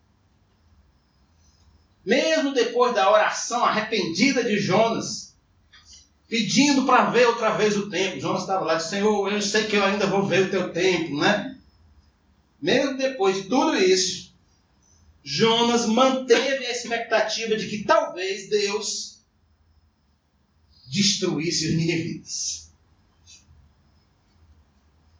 [2.06, 5.30] Mesmo depois da oração arrependida de Jonas,
[6.30, 9.76] pedindo para ver outra vez o templo, Jonas estava lá disse: Senhor, eu sei que
[9.76, 11.58] eu ainda vou ver o teu templo, né?
[12.62, 14.32] Mesmo depois de tudo isso,
[15.24, 19.20] Jonas manteve a expectativa de que talvez Deus
[20.86, 22.70] destruísse os ninivitas.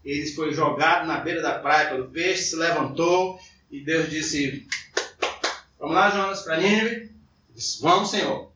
[0.06, 3.40] Ele foi jogado na beira da praia pelo peixe, se levantou
[3.72, 4.68] e Deus disse:
[5.80, 7.12] Vamos lá, Jonas, para Nínive?
[7.54, 8.52] Disse: Vamos, Senhor.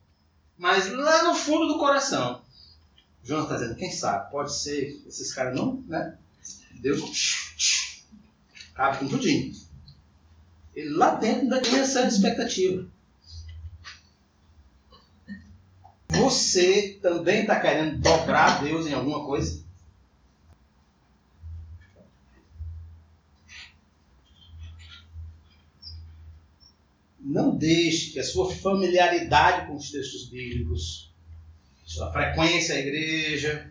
[0.56, 2.43] Mas lá no fundo do coração,
[3.24, 4.30] Jonas está dizendo: Quem sabe?
[4.30, 6.18] Pode ser, esses caras não, né?
[6.80, 7.54] Deus
[8.74, 9.54] cabe com tudinho.
[10.74, 12.86] Ele lá dentro ainda tinha essa expectativa.
[16.08, 19.64] Você também está querendo dobrar Deus em alguma coisa?
[27.18, 31.13] Não deixe que a sua familiaridade com os textos bíblicos,
[31.84, 33.70] sua frequência à igreja,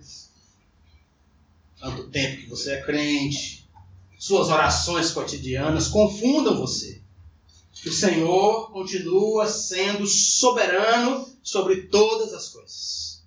[1.80, 3.68] tanto tempo que você é crente,
[4.18, 7.02] suas orações cotidianas confundam você.
[7.86, 13.24] O Senhor continua sendo soberano sobre todas as coisas.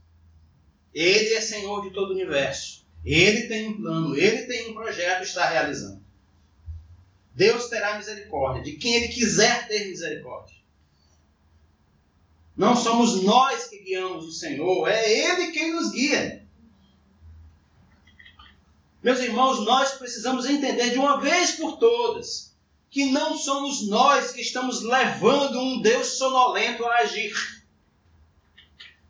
[0.94, 2.86] Ele é Senhor de todo o universo.
[3.04, 6.00] Ele tem um plano, ele tem um projeto está realizando.
[7.34, 10.55] Deus terá misericórdia de quem ele quiser ter misericórdia.
[12.56, 16.46] Não somos nós que guiamos o Senhor, é ele quem nos guia.
[19.02, 22.56] Meus irmãos, nós precisamos entender de uma vez por todas
[22.90, 27.32] que não somos nós que estamos levando um Deus sonolento a agir.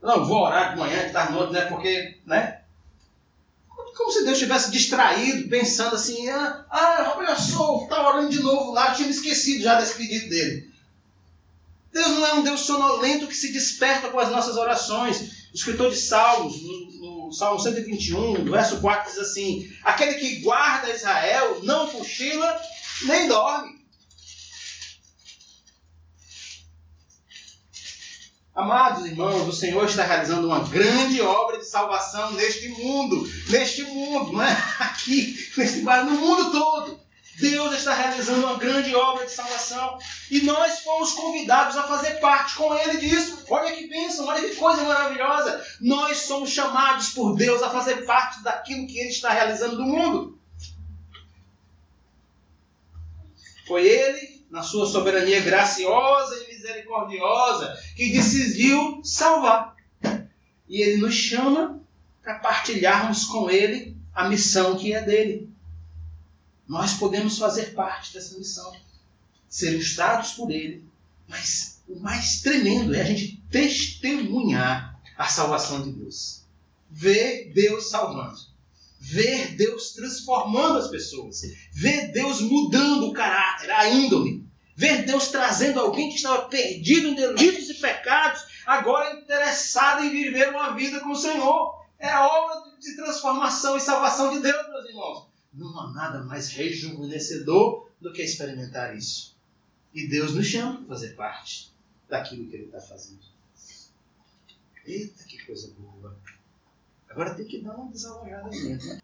[0.03, 1.61] Não, vou orar de manhã, de tarde, noite, né?
[1.67, 2.63] Porque, né?
[3.97, 8.73] como se Deus estivesse distraído, pensando assim: ah, ah olha só, está orando de novo
[8.73, 10.71] lá, tinha me esquecido já desse pedido dele.
[11.97, 15.49] Deus não é um Deus sonolento que se desperta com as nossas orações.
[15.51, 20.93] O escritor de Salmos, no, no Salmo 121, verso 4, diz assim: Aquele que guarda
[20.93, 22.61] Israel não cochila
[23.07, 23.77] nem dorme.
[28.55, 34.33] Amados irmãos, o Senhor está realizando uma grande obra de salvação neste mundo, neste mundo,
[34.33, 34.53] não é?
[34.81, 37.06] Aqui, neste no mundo todo.
[37.38, 39.99] Deus está realizando uma grande obra de salvação
[40.31, 43.44] e nós fomos convidados a fazer parte com Ele disso.
[43.51, 45.62] Olha que bênção, olha que coisa maravilhosa.
[45.81, 50.38] Nós somos chamados por Deus a fazer parte daquilo que Ele está realizando no mundo.
[53.66, 59.77] Foi Ele, na sua soberania graciosa e misericordiosa, que decidiu salvar.
[60.68, 61.83] E Ele nos chama
[62.22, 65.56] para partilharmos com Ele a missão que é dele.
[66.68, 68.72] Nós podemos fazer parte dessa missão,
[69.48, 70.85] ser ilustrados por Ele,
[71.29, 76.42] mas o mais tremendo é a gente testemunhar a salvação de Deus.
[76.90, 78.38] Ver Deus salvando.
[78.98, 81.42] Ver Deus transformando as pessoas.
[81.72, 87.14] Ver Deus mudando o caráter, a índole Ver Deus trazendo alguém que estava perdido em
[87.14, 91.83] delitos e pecados, agora interessado em viver uma vida com o Senhor.
[91.98, 95.29] É obra de transformação e salvação de Deus, meus irmãos.
[95.57, 99.35] Não há nada mais rejuvenescedor do que experimentar isso.
[99.95, 101.73] E Deus nos chama para fazer parte
[102.09, 103.25] daquilo que Ele está fazendo.
[104.85, 106.16] Eita, que coisa boa!
[107.09, 109.01] Agora tem que dar uma desalojada dentro, né?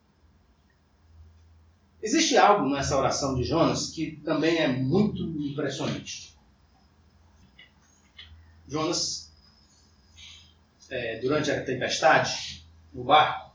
[2.02, 6.36] Existe algo nessa oração de Jonas que também é muito impressionante.
[8.68, 9.30] Jonas,
[10.90, 13.51] é, durante a tempestade, no barco,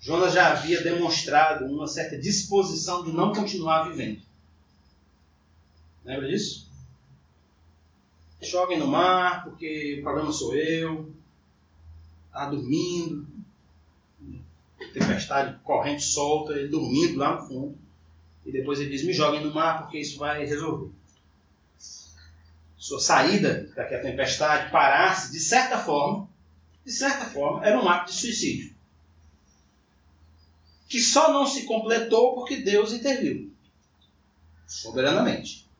[0.00, 4.22] Jonas já havia demonstrado uma certa disposição de não continuar vivendo.
[6.04, 6.68] Lembra disso?
[8.40, 11.12] Joguem no mar, porque o problema sou eu.
[12.28, 13.26] Está dormindo,
[14.94, 17.78] tempestade, corrente solta, ele dormindo lá no fundo.
[18.46, 20.90] E depois ele diz: Me joguem no mar, porque isso vai resolver.
[22.78, 26.26] Sua saída daquela tempestade, parasse, de certa forma,
[26.84, 28.69] de certa forma, era um ato de suicídio.
[30.90, 33.50] Que só não se completou porque Deus interviu.
[34.66, 35.70] Soberanamente.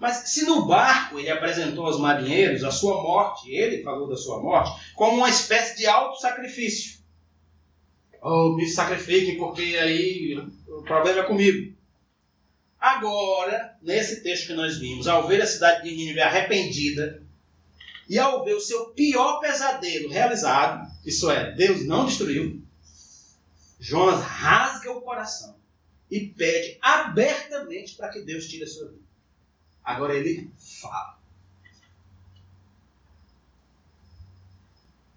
[0.00, 4.42] Mas se no barco ele apresentou aos marinheiros a sua morte, ele falou da sua
[4.42, 6.98] morte, como uma espécie de auto-sacrifício.
[8.20, 11.76] Oh, me sacrifiquem porque aí o problema é comigo.
[12.78, 17.22] Agora, nesse texto que nós vimos, ao ver a cidade de Nínive arrependida
[18.08, 22.65] e ao ver o seu pior pesadelo realizado, isso é, Deus não destruiu,
[23.78, 25.56] Jonas rasga o coração
[26.10, 29.04] e pede abertamente para que Deus tire a sua vida.
[29.84, 31.18] Agora ele fala.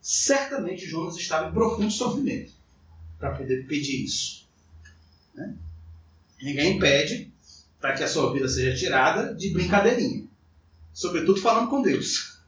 [0.02, 2.52] Certamente Jonas estava em profundo sofrimento
[3.18, 4.48] para poder pedir isso.
[5.36, 5.56] Né?
[6.42, 7.32] Ninguém pede
[7.80, 10.28] para que a sua vida seja tirada de brincadeirinha.
[10.94, 12.40] Sobretudo falando com Deus.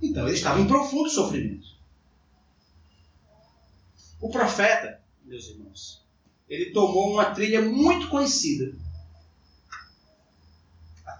[0.00, 1.69] Então ele estava em profundo sofrimento.
[4.20, 6.04] O profeta, meus irmãos,
[6.48, 8.72] ele tomou uma trilha muito conhecida.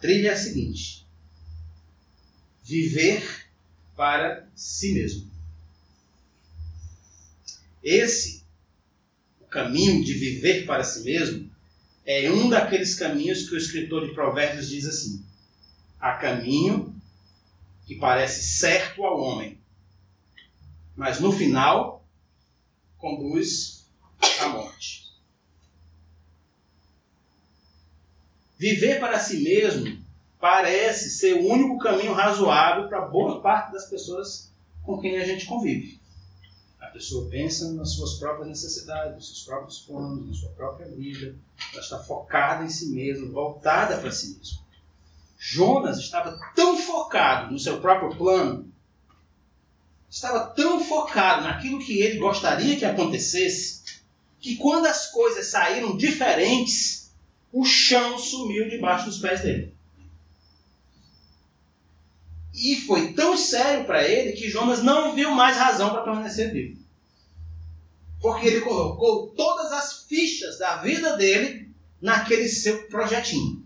[0.00, 1.06] Trilha é a seguinte:
[2.62, 3.46] viver
[3.94, 5.30] para si mesmo.
[7.82, 8.44] Esse,
[9.40, 11.50] o caminho de viver para si mesmo,
[12.04, 15.24] é um daqueles caminhos que o escritor de Provérbios diz assim:
[16.00, 16.94] há caminho
[17.86, 19.58] que parece certo ao homem,
[20.96, 21.89] mas no final
[23.00, 23.86] conduz
[24.40, 25.10] à morte.
[28.58, 30.04] Viver para si mesmo
[30.38, 34.52] parece ser o único caminho razoável para boa parte das pessoas
[34.82, 36.00] com quem a gente convive.
[36.78, 41.36] A pessoa pensa nas suas próprias necessidades, nos seus próprios planos, na sua própria vida.
[41.72, 44.60] Ela está focada em si mesma, voltada para si mesma.
[45.38, 48.70] Jonas estava tão focado no seu próprio plano,
[50.10, 53.80] estava tão focado naquilo que ele gostaria que acontecesse,
[54.40, 57.12] que quando as coisas saíram diferentes,
[57.52, 59.72] o chão sumiu debaixo dos pés dele.
[62.52, 66.80] E foi tão sério para ele que Jonas não viu mais razão para permanecer vivo.
[68.20, 73.59] Porque ele colocou todas as fichas da vida dele naquele seu projetinho.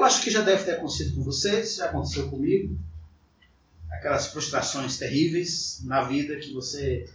[0.00, 2.78] Eu acho que já deve ter acontecido com vocês, já aconteceu comigo.
[3.90, 7.06] Aquelas frustrações terríveis na vida que você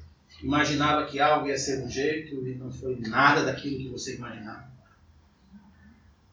[0.44, 4.16] imaginava que algo ia ser de um jeito e não foi nada daquilo que você
[4.16, 4.72] imaginava.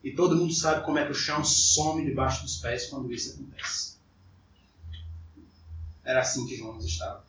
[0.03, 3.33] E todo mundo sabe como é que o chão some debaixo dos pés quando isso
[3.33, 3.97] acontece.
[6.03, 7.23] Era assim que Jonas estava.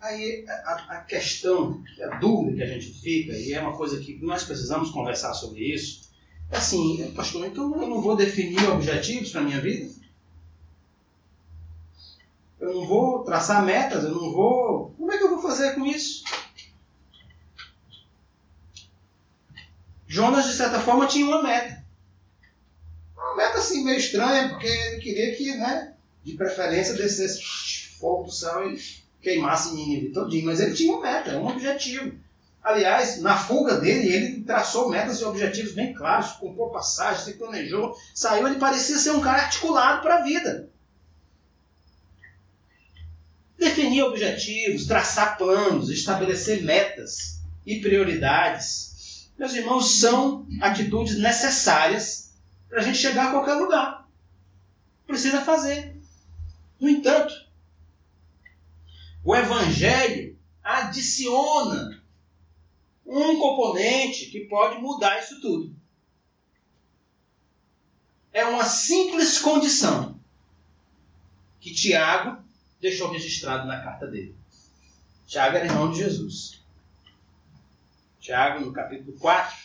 [0.00, 4.18] Aí a, a, questão, a dúvida que a gente fica, e é uma coisa que
[4.22, 6.08] nós precisamos conversar sobre isso,
[6.50, 9.92] é assim, pastor, então eu não vou definir objetivos para a minha vida?
[12.58, 14.90] Eu não vou traçar metas, eu não vou.
[14.96, 16.24] Como é que eu vou fazer com isso?
[20.06, 21.84] Jonas, de certa forma, tinha uma meta.
[23.16, 25.94] Uma meta assim meio estranha, porque ele queria que, né,
[26.24, 27.40] de preferência, descesse
[27.98, 28.78] fogo do céu e
[29.22, 30.46] queimasse Nínive todinho.
[30.46, 32.12] Mas ele tinha uma meta, um objetivo.
[32.62, 37.96] Aliás, na fuga dele, ele traçou metas e objetivos bem claros, comprou passagem, se planejou,
[38.14, 40.68] saiu, ele parecia ser um cara articulado para a vida.
[43.58, 48.90] Definir objetivos, traçar planos, estabelecer metas e prioridades,
[49.40, 52.30] meus irmãos, são atitudes necessárias
[52.68, 54.06] para a gente chegar a qualquer lugar.
[55.06, 55.96] Precisa fazer.
[56.78, 57.32] No entanto,
[59.24, 62.02] o Evangelho adiciona
[63.04, 65.74] um componente que pode mudar isso tudo.
[68.32, 70.18] É uma simples condição
[71.60, 72.42] que Tiago
[72.80, 74.34] deixou registrado na carta dele.
[75.26, 76.60] Tiago era irmão de Jesus.
[78.20, 79.56] Tiago, no capítulo 4,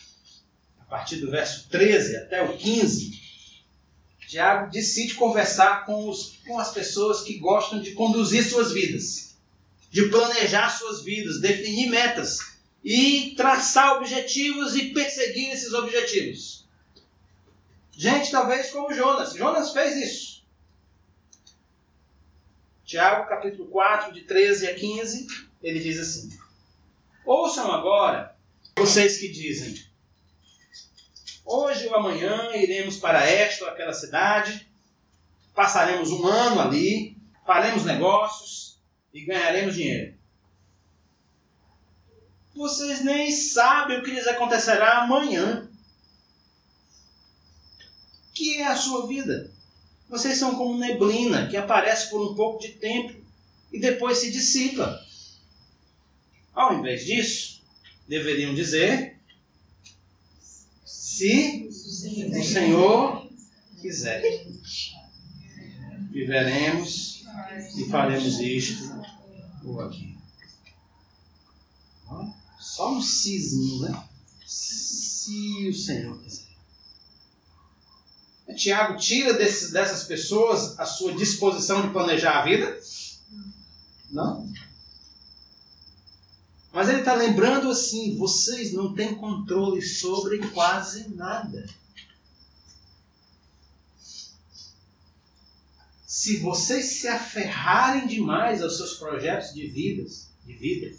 [0.80, 3.26] a partir do verso 13 até o 15,
[4.26, 9.25] Tiago decide conversar com, os, com as pessoas que gostam de conduzir suas vidas,
[9.96, 16.68] de planejar suas vidas, definir metas e traçar objetivos e perseguir esses objetivos.
[17.92, 19.32] Gente, talvez como Jonas.
[19.32, 20.44] Jonas fez isso.
[22.84, 25.28] Tiago, capítulo 4, de 13 a 15,
[25.62, 26.28] ele diz assim:
[27.24, 28.36] Ouçam agora,
[28.76, 29.82] vocês que dizem:
[31.42, 34.70] Hoje ou amanhã iremos para esta ou aquela cidade,
[35.54, 37.16] passaremos um ano ali,
[37.46, 38.75] faremos negócios
[39.16, 40.16] e ganharemos dinheiro
[42.56, 45.68] vocês nem sabem o que lhes acontecerá amanhã.
[48.32, 49.52] Que é a sua vida?
[50.08, 53.14] Vocês são como neblina que aparece por um pouco de tempo
[53.70, 55.04] e depois se dissipa.
[56.54, 57.62] Ao invés disso,
[58.08, 59.18] deveriam dizer:
[60.84, 63.30] se o Senhor
[63.80, 64.22] quiser,
[66.10, 67.15] viveremos
[67.76, 69.00] e faremos isto
[69.64, 70.16] ou aquilo.
[72.58, 74.04] Só um sizinho, né?
[74.46, 76.46] Se o Senhor quiser.
[78.56, 82.80] Tiago tira dessas pessoas a sua disposição de planejar a vida?
[84.10, 84.50] Não.
[86.72, 91.66] Mas ele está lembrando assim: vocês não têm controle sobre quase nada.
[96.26, 100.92] Se vocês se aferrarem demais aos seus projetos de, vidas, de vida,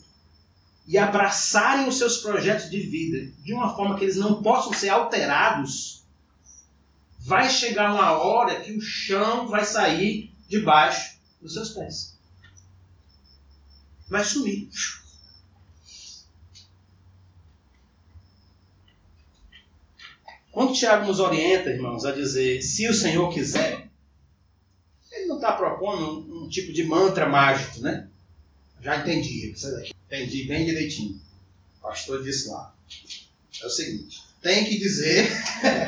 [0.88, 4.88] e abraçarem os seus projetos de vida de uma forma que eles não possam ser
[4.88, 6.06] alterados,
[7.20, 12.18] vai chegar uma hora que o chão vai sair debaixo dos seus pés.
[14.08, 14.70] Vai sumir.
[20.54, 23.87] Quando Tiago nos orienta, irmãos, a dizer se o Senhor quiser,
[25.38, 28.08] está propondo um, um tipo de mantra mágico, né?
[28.82, 29.54] Já entendi.
[30.08, 31.20] Entendi bem direitinho.
[31.80, 32.74] O pastor disse lá.
[33.62, 35.30] É o seguinte: tem que dizer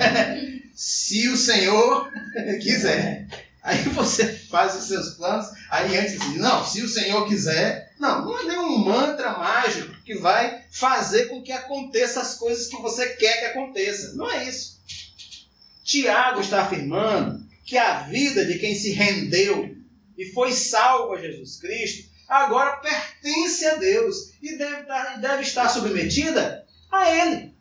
[0.74, 2.12] se o Senhor
[2.62, 3.28] quiser.
[3.62, 8.26] Aí você faz os seus planos, aí antes assim, não, se o Senhor quiser, não,
[8.26, 13.10] não é nenhum mantra mágico que vai fazer com que aconteça as coisas que você
[13.16, 14.14] quer que aconteça.
[14.14, 14.80] Não é isso.
[15.84, 19.76] Tiago está afirmando que a vida de quem se rendeu
[20.18, 25.70] e foi salvo a Jesus Cristo agora pertence a Deus e deve estar, deve estar
[25.70, 27.54] submetida a Ele.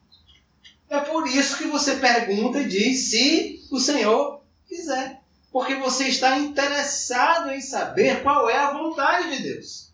[0.88, 5.20] É por isso que você pergunta e diz se o Senhor quiser.
[5.52, 9.92] Porque você está interessado em saber qual é a vontade de Deus.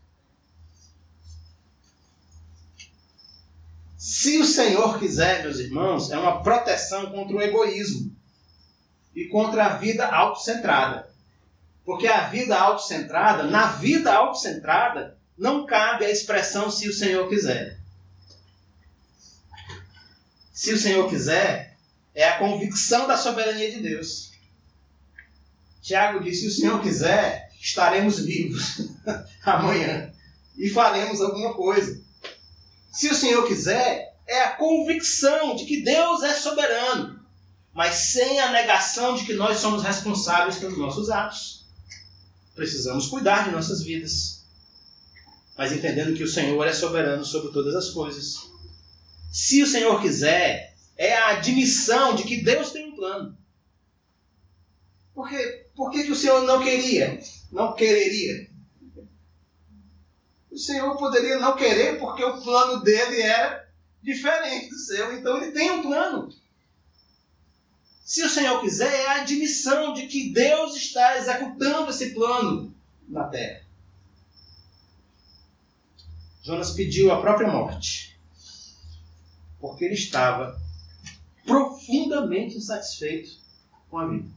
[3.96, 8.13] Se o Senhor quiser, meus irmãos, é uma proteção contra o egoísmo
[9.14, 11.08] e contra a vida autocentrada.
[11.84, 17.78] Porque a vida autocentrada, na vida autocentrada, não cabe a expressão se o Senhor quiser.
[20.52, 21.76] Se o Senhor quiser,
[22.14, 24.32] é a convicção da soberania de Deus.
[25.82, 28.88] Tiago disse: se o Senhor quiser, estaremos vivos
[29.44, 30.12] amanhã
[30.56, 32.00] e faremos alguma coisa.
[32.92, 37.23] Se o Senhor quiser, é a convicção de que Deus é soberano,
[37.74, 41.66] mas sem a negação de que nós somos responsáveis pelos nossos atos.
[42.54, 44.44] Precisamos cuidar de nossas vidas,
[45.58, 48.48] mas entendendo que o Senhor é soberano sobre todas as coisas.
[49.32, 53.36] Se o Senhor quiser, é a admissão de que Deus tem um plano.
[55.12, 55.28] Por?
[55.74, 57.20] Por que, que o Senhor não queria?
[57.50, 58.48] Não quereria?
[60.48, 63.68] O Senhor poderia não querer porque o plano dele era
[64.00, 65.12] diferente do seu.
[65.18, 66.28] Então ele tem um plano.
[68.04, 72.74] Se o Senhor quiser, é a admissão de que Deus está executando esse plano
[73.08, 73.64] na terra.
[76.42, 78.14] Jonas pediu a própria morte,
[79.58, 80.60] porque ele estava
[81.46, 83.38] profundamente insatisfeito
[83.88, 84.28] com a vida.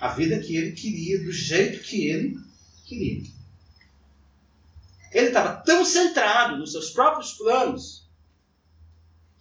[0.00, 2.40] A vida que ele queria, do jeito que ele
[2.84, 3.30] queria.
[5.12, 8.03] Ele estava tão centrado nos seus próprios planos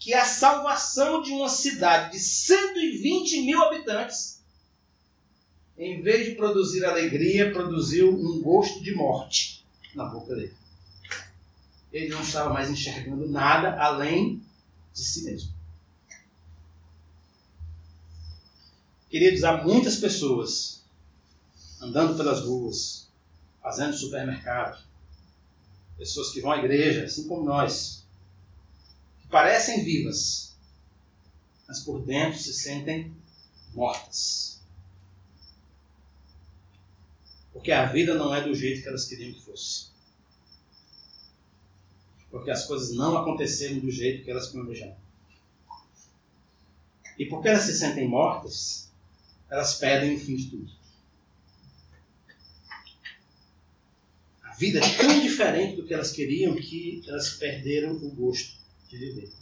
[0.04, 4.44] que a salvação de uma cidade de 120 mil habitantes,
[5.78, 10.54] em vez de produzir alegria, produziu um gosto de morte na boca dele.
[11.94, 14.44] Ele não estava mais enxergando nada além
[14.94, 15.54] de si mesmo.
[19.10, 20.84] Queridos, há muitas pessoas
[21.80, 23.08] andando pelas ruas,
[23.62, 24.84] fazendo supermercado,
[25.98, 28.03] pessoas que vão à igreja, assim como nós,
[29.34, 30.56] parecem vivas,
[31.68, 33.12] mas por dentro se sentem
[33.74, 34.62] mortas.
[37.52, 39.88] Porque a vida não é do jeito que elas queriam que fosse.
[42.30, 44.96] Porque as coisas não aconteceram do jeito que elas planejaram.
[47.18, 48.92] E porque elas se sentem mortas,
[49.50, 50.72] elas pedem o fim de tudo.
[54.44, 58.63] A vida é tão diferente do que elas queriam que elas perderam o gosto
[58.94, 59.34] de viver.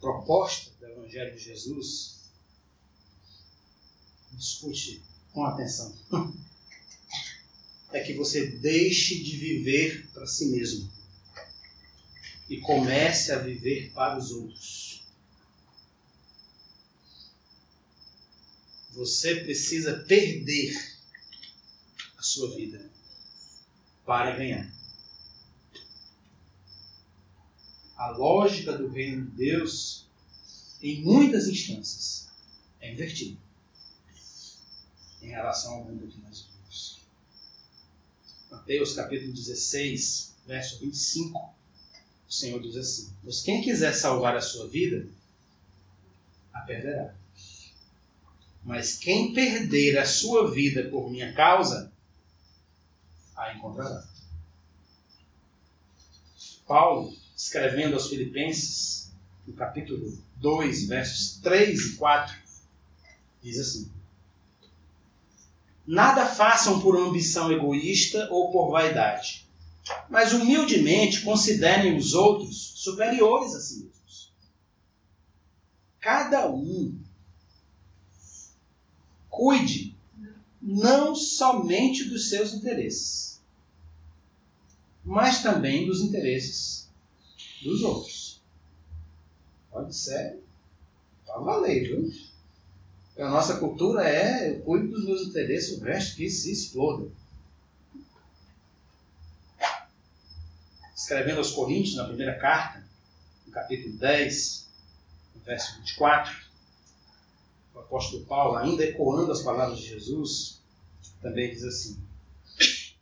[0.00, 2.20] Proposta do Evangelho de Jesus,
[4.38, 5.02] escute
[5.32, 5.92] com atenção,
[7.92, 10.88] é que você deixe de viver para si mesmo
[12.48, 15.02] e comece a viver para os outros.
[18.92, 20.74] Você precisa perder
[22.16, 22.90] a sua vida
[24.04, 24.77] para ganhar.
[27.98, 30.06] A lógica do reino de Deus,
[30.80, 32.28] em muitas instâncias,
[32.80, 33.36] é invertida
[35.20, 37.00] em relação ao mundo que nós vivemos.
[38.48, 41.38] Mateus capítulo 16, verso 25,
[42.28, 45.08] o Senhor diz assim: Pois quem quiser salvar a sua vida,
[46.52, 47.14] a perderá.
[48.62, 51.90] Mas quem perder a sua vida por minha causa,
[53.36, 54.06] a encontrará.
[56.64, 59.12] Paulo, escrevendo aos Filipenses,
[59.46, 62.36] no capítulo 2, versos 3 e 4,
[63.40, 63.88] diz assim:
[65.86, 69.48] Nada façam por ambição egoísta ou por vaidade,
[70.10, 74.32] mas humildemente considerem os outros superiores a si mesmos.
[76.00, 76.98] Cada um
[79.30, 79.96] cuide
[80.60, 83.40] não somente dos seus interesses,
[85.04, 86.87] mas também dos interesses
[87.62, 88.40] dos outros.
[89.70, 90.42] Pode ser,
[91.26, 92.12] para valer, viu?
[93.18, 97.10] A nossa cultura é eu cuido dos meus interesses, o resto que se exploda.
[100.94, 102.84] Escrevendo aos Coríntios, na primeira carta,
[103.46, 104.68] no capítulo 10,
[105.34, 106.36] no verso 24,
[107.74, 110.60] o apóstolo Paulo, ainda ecoando as palavras de Jesus,
[111.20, 111.98] também diz assim: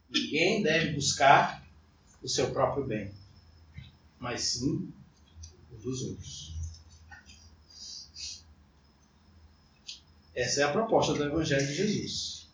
[0.09, 1.63] Ninguém deve buscar
[2.23, 3.13] o seu próprio bem,
[4.19, 4.93] mas sim
[5.73, 6.55] o dos outros.
[10.35, 12.47] Essa é a proposta do Evangelho de Jesus.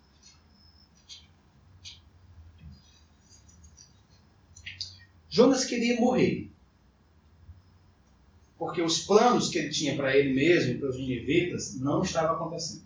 [5.28, 6.52] Jonas queria morrer
[8.62, 12.36] porque os planos que ele tinha para ele mesmo e para os ninivitas não estavam
[12.36, 12.84] acontecendo.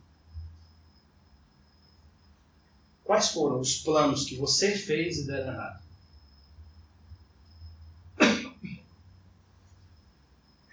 [3.05, 5.83] Quais foram os planos que você fez e deram errado?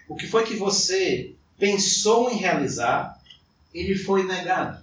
[0.08, 3.22] O que foi que você pensou em realizar
[3.72, 4.82] e lhe foi negado?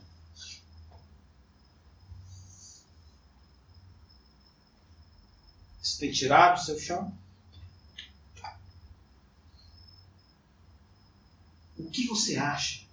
[5.99, 7.13] tem tirado o seu chão?
[11.77, 12.85] O que você acha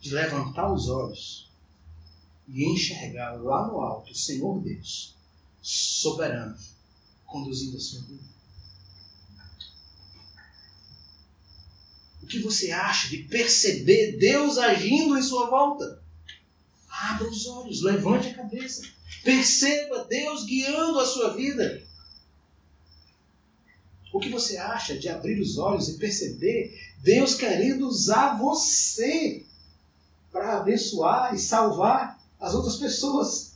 [0.00, 1.50] de levantar os olhos
[2.46, 5.16] e enxergar lá no alto o Senhor Deus,
[5.60, 6.56] soberano,
[7.26, 8.41] conduzindo a sua vida?
[12.22, 16.00] O que você acha de perceber Deus agindo em sua volta?
[16.88, 18.82] Abra os olhos, levante a cabeça.
[19.24, 21.82] Perceba Deus guiando a sua vida.
[24.12, 29.44] O que você acha de abrir os olhos e perceber Deus querendo usar você
[30.30, 33.52] para abençoar e salvar as outras pessoas?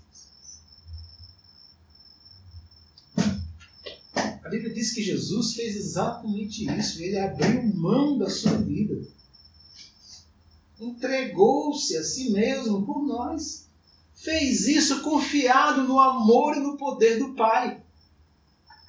[4.42, 7.02] A Bíblia diz que Jesus fez exatamente isso.
[7.02, 9.07] Ele abriu mão da sua vida.
[10.80, 13.68] Entregou-se a si mesmo por nós.
[14.14, 17.82] Fez isso confiado no amor e no poder do Pai.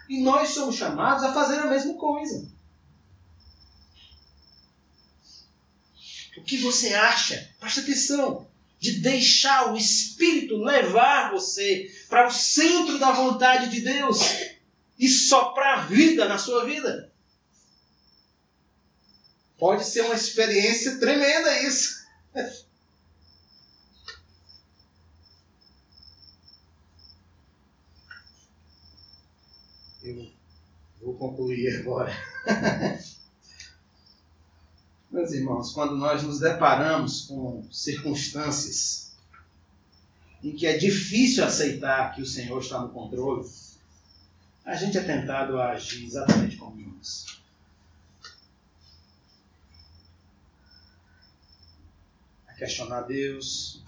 [0.09, 2.49] E nós somos chamados a fazer a mesma coisa.
[6.37, 7.51] O que você acha?
[7.59, 8.47] Presta atenção.
[8.79, 14.19] De deixar o Espírito levar você para o centro da vontade de Deus
[14.97, 17.11] e soprar vida na sua vida.
[19.57, 22.05] Pode ser uma experiência tremenda isso.
[30.03, 30.31] Eu
[31.01, 32.13] vou concluir agora.
[35.11, 39.11] Meus irmãos, quando nós nos deparamos com circunstâncias
[40.43, 43.43] em que é difícil aceitar que o Senhor está no controle,
[44.67, 47.41] a gente é tentado a agir exatamente como nós.
[52.45, 53.81] A questionar Deus,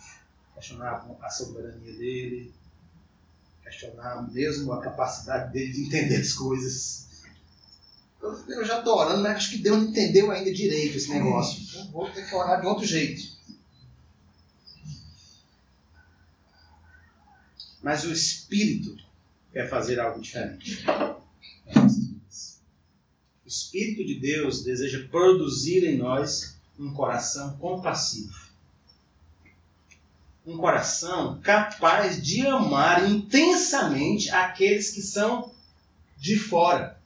[0.55, 2.53] questionar a soberania dele,
[3.61, 7.09] questionar mesmo a capacidade dele de entender as coisas.
[8.21, 11.61] Eu já estou orando, mas acho que Deus não entendeu ainda direito esse negócio.
[11.61, 13.37] Então vou ter que orar de outro jeito.
[17.83, 19.08] Mas o Espírito
[19.51, 20.85] quer fazer algo diferente.
[23.43, 28.49] O Espírito de Deus deseja produzir em nós um coração compassivo.
[30.45, 35.51] Um coração capaz de amar intensamente aqueles que são
[36.17, 36.99] de fora.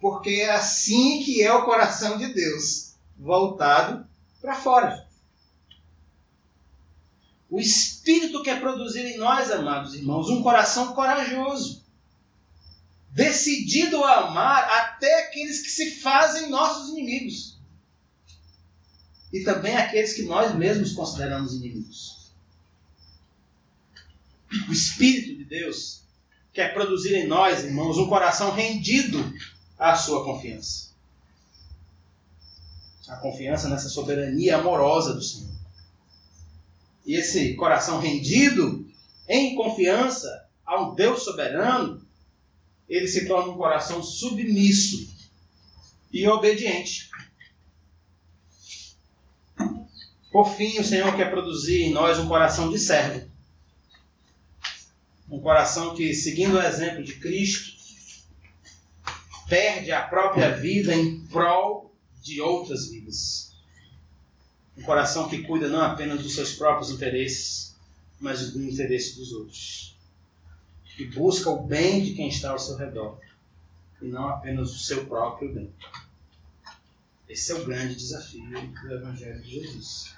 [0.00, 4.06] Porque é assim que é o coração de Deus, voltado
[4.40, 5.09] para fora.
[7.50, 11.82] O Espírito quer produzir em nós, amados irmãos, um coração corajoso,
[13.10, 17.58] decidido a amar até aqueles que se fazem nossos inimigos
[19.32, 22.30] e também aqueles que nós mesmos consideramos inimigos.
[24.68, 26.02] O Espírito de Deus
[26.52, 29.32] quer produzir em nós, irmãos, um coração rendido
[29.78, 30.90] à sua confiança.
[33.08, 35.49] A confiança nessa soberania amorosa do Senhor.
[37.10, 38.88] E esse coração rendido
[39.28, 42.06] em confiança a um Deus soberano,
[42.88, 45.12] ele se torna um coração submisso
[46.12, 47.10] e obediente.
[50.30, 53.28] Por fim, o Senhor quer produzir em nós um coração de servo.
[55.28, 57.72] Um coração que, seguindo o exemplo de Cristo,
[59.48, 61.92] perde a própria vida em prol
[62.22, 63.49] de outras vidas.
[64.80, 67.76] Um coração que cuida não apenas dos seus próprios interesses,
[68.18, 69.94] mas do interesse dos outros.
[70.96, 73.20] Que busca o bem de quem está ao seu redor
[74.00, 75.70] e não apenas o seu próprio bem.
[77.28, 78.42] Esse é o grande desafio
[78.82, 80.14] do Evangelho de Jesus.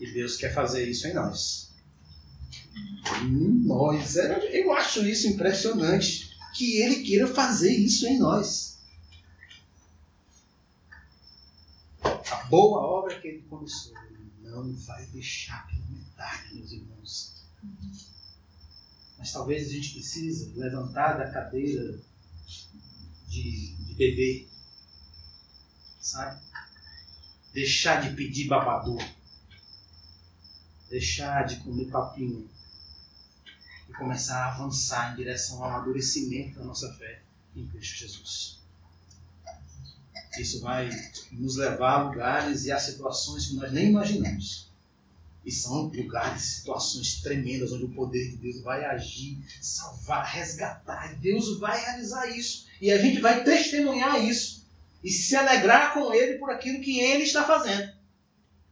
[0.00, 1.70] E Deus quer fazer isso em nós.
[3.20, 3.30] Em
[3.64, 4.16] nós.
[4.16, 6.34] É, eu acho isso impressionante.
[6.54, 8.71] Que Ele queira fazer isso em nós.
[12.48, 17.42] Boa obra que ele começou, ele não vai deixar pela metade, meus irmãos.
[19.18, 22.00] Mas talvez a gente precise levantar da cadeira
[23.28, 24.48] de, de bebê,
[26.00, 26.42] sabe?
[27.52, 29.02] Deixar de pedir babador,
[30.88, 32.50] deixar de comer papinho
[33.88, 37.22] e começar a avançar em direção ao amadurecimento da nossa fé
[37.54, 38.61] em Cristo Jesus.
[40.38, 40.88] Isso vai
[41.32, 44.70] nos levar a lugares e a situações que nós nem imaginamos.
[45.44, 51.18] E são lugares, situações tremendas onde o poder de Deus vai agir, salvar, resgatar.
[51.18, 52.66] Deus vai realizar isso.
[52.80, 54.64] E a gente vai testemunhar isso.
[55.02, 57.91] E se alegrar com Ele por aquilo que Ele está fazendo.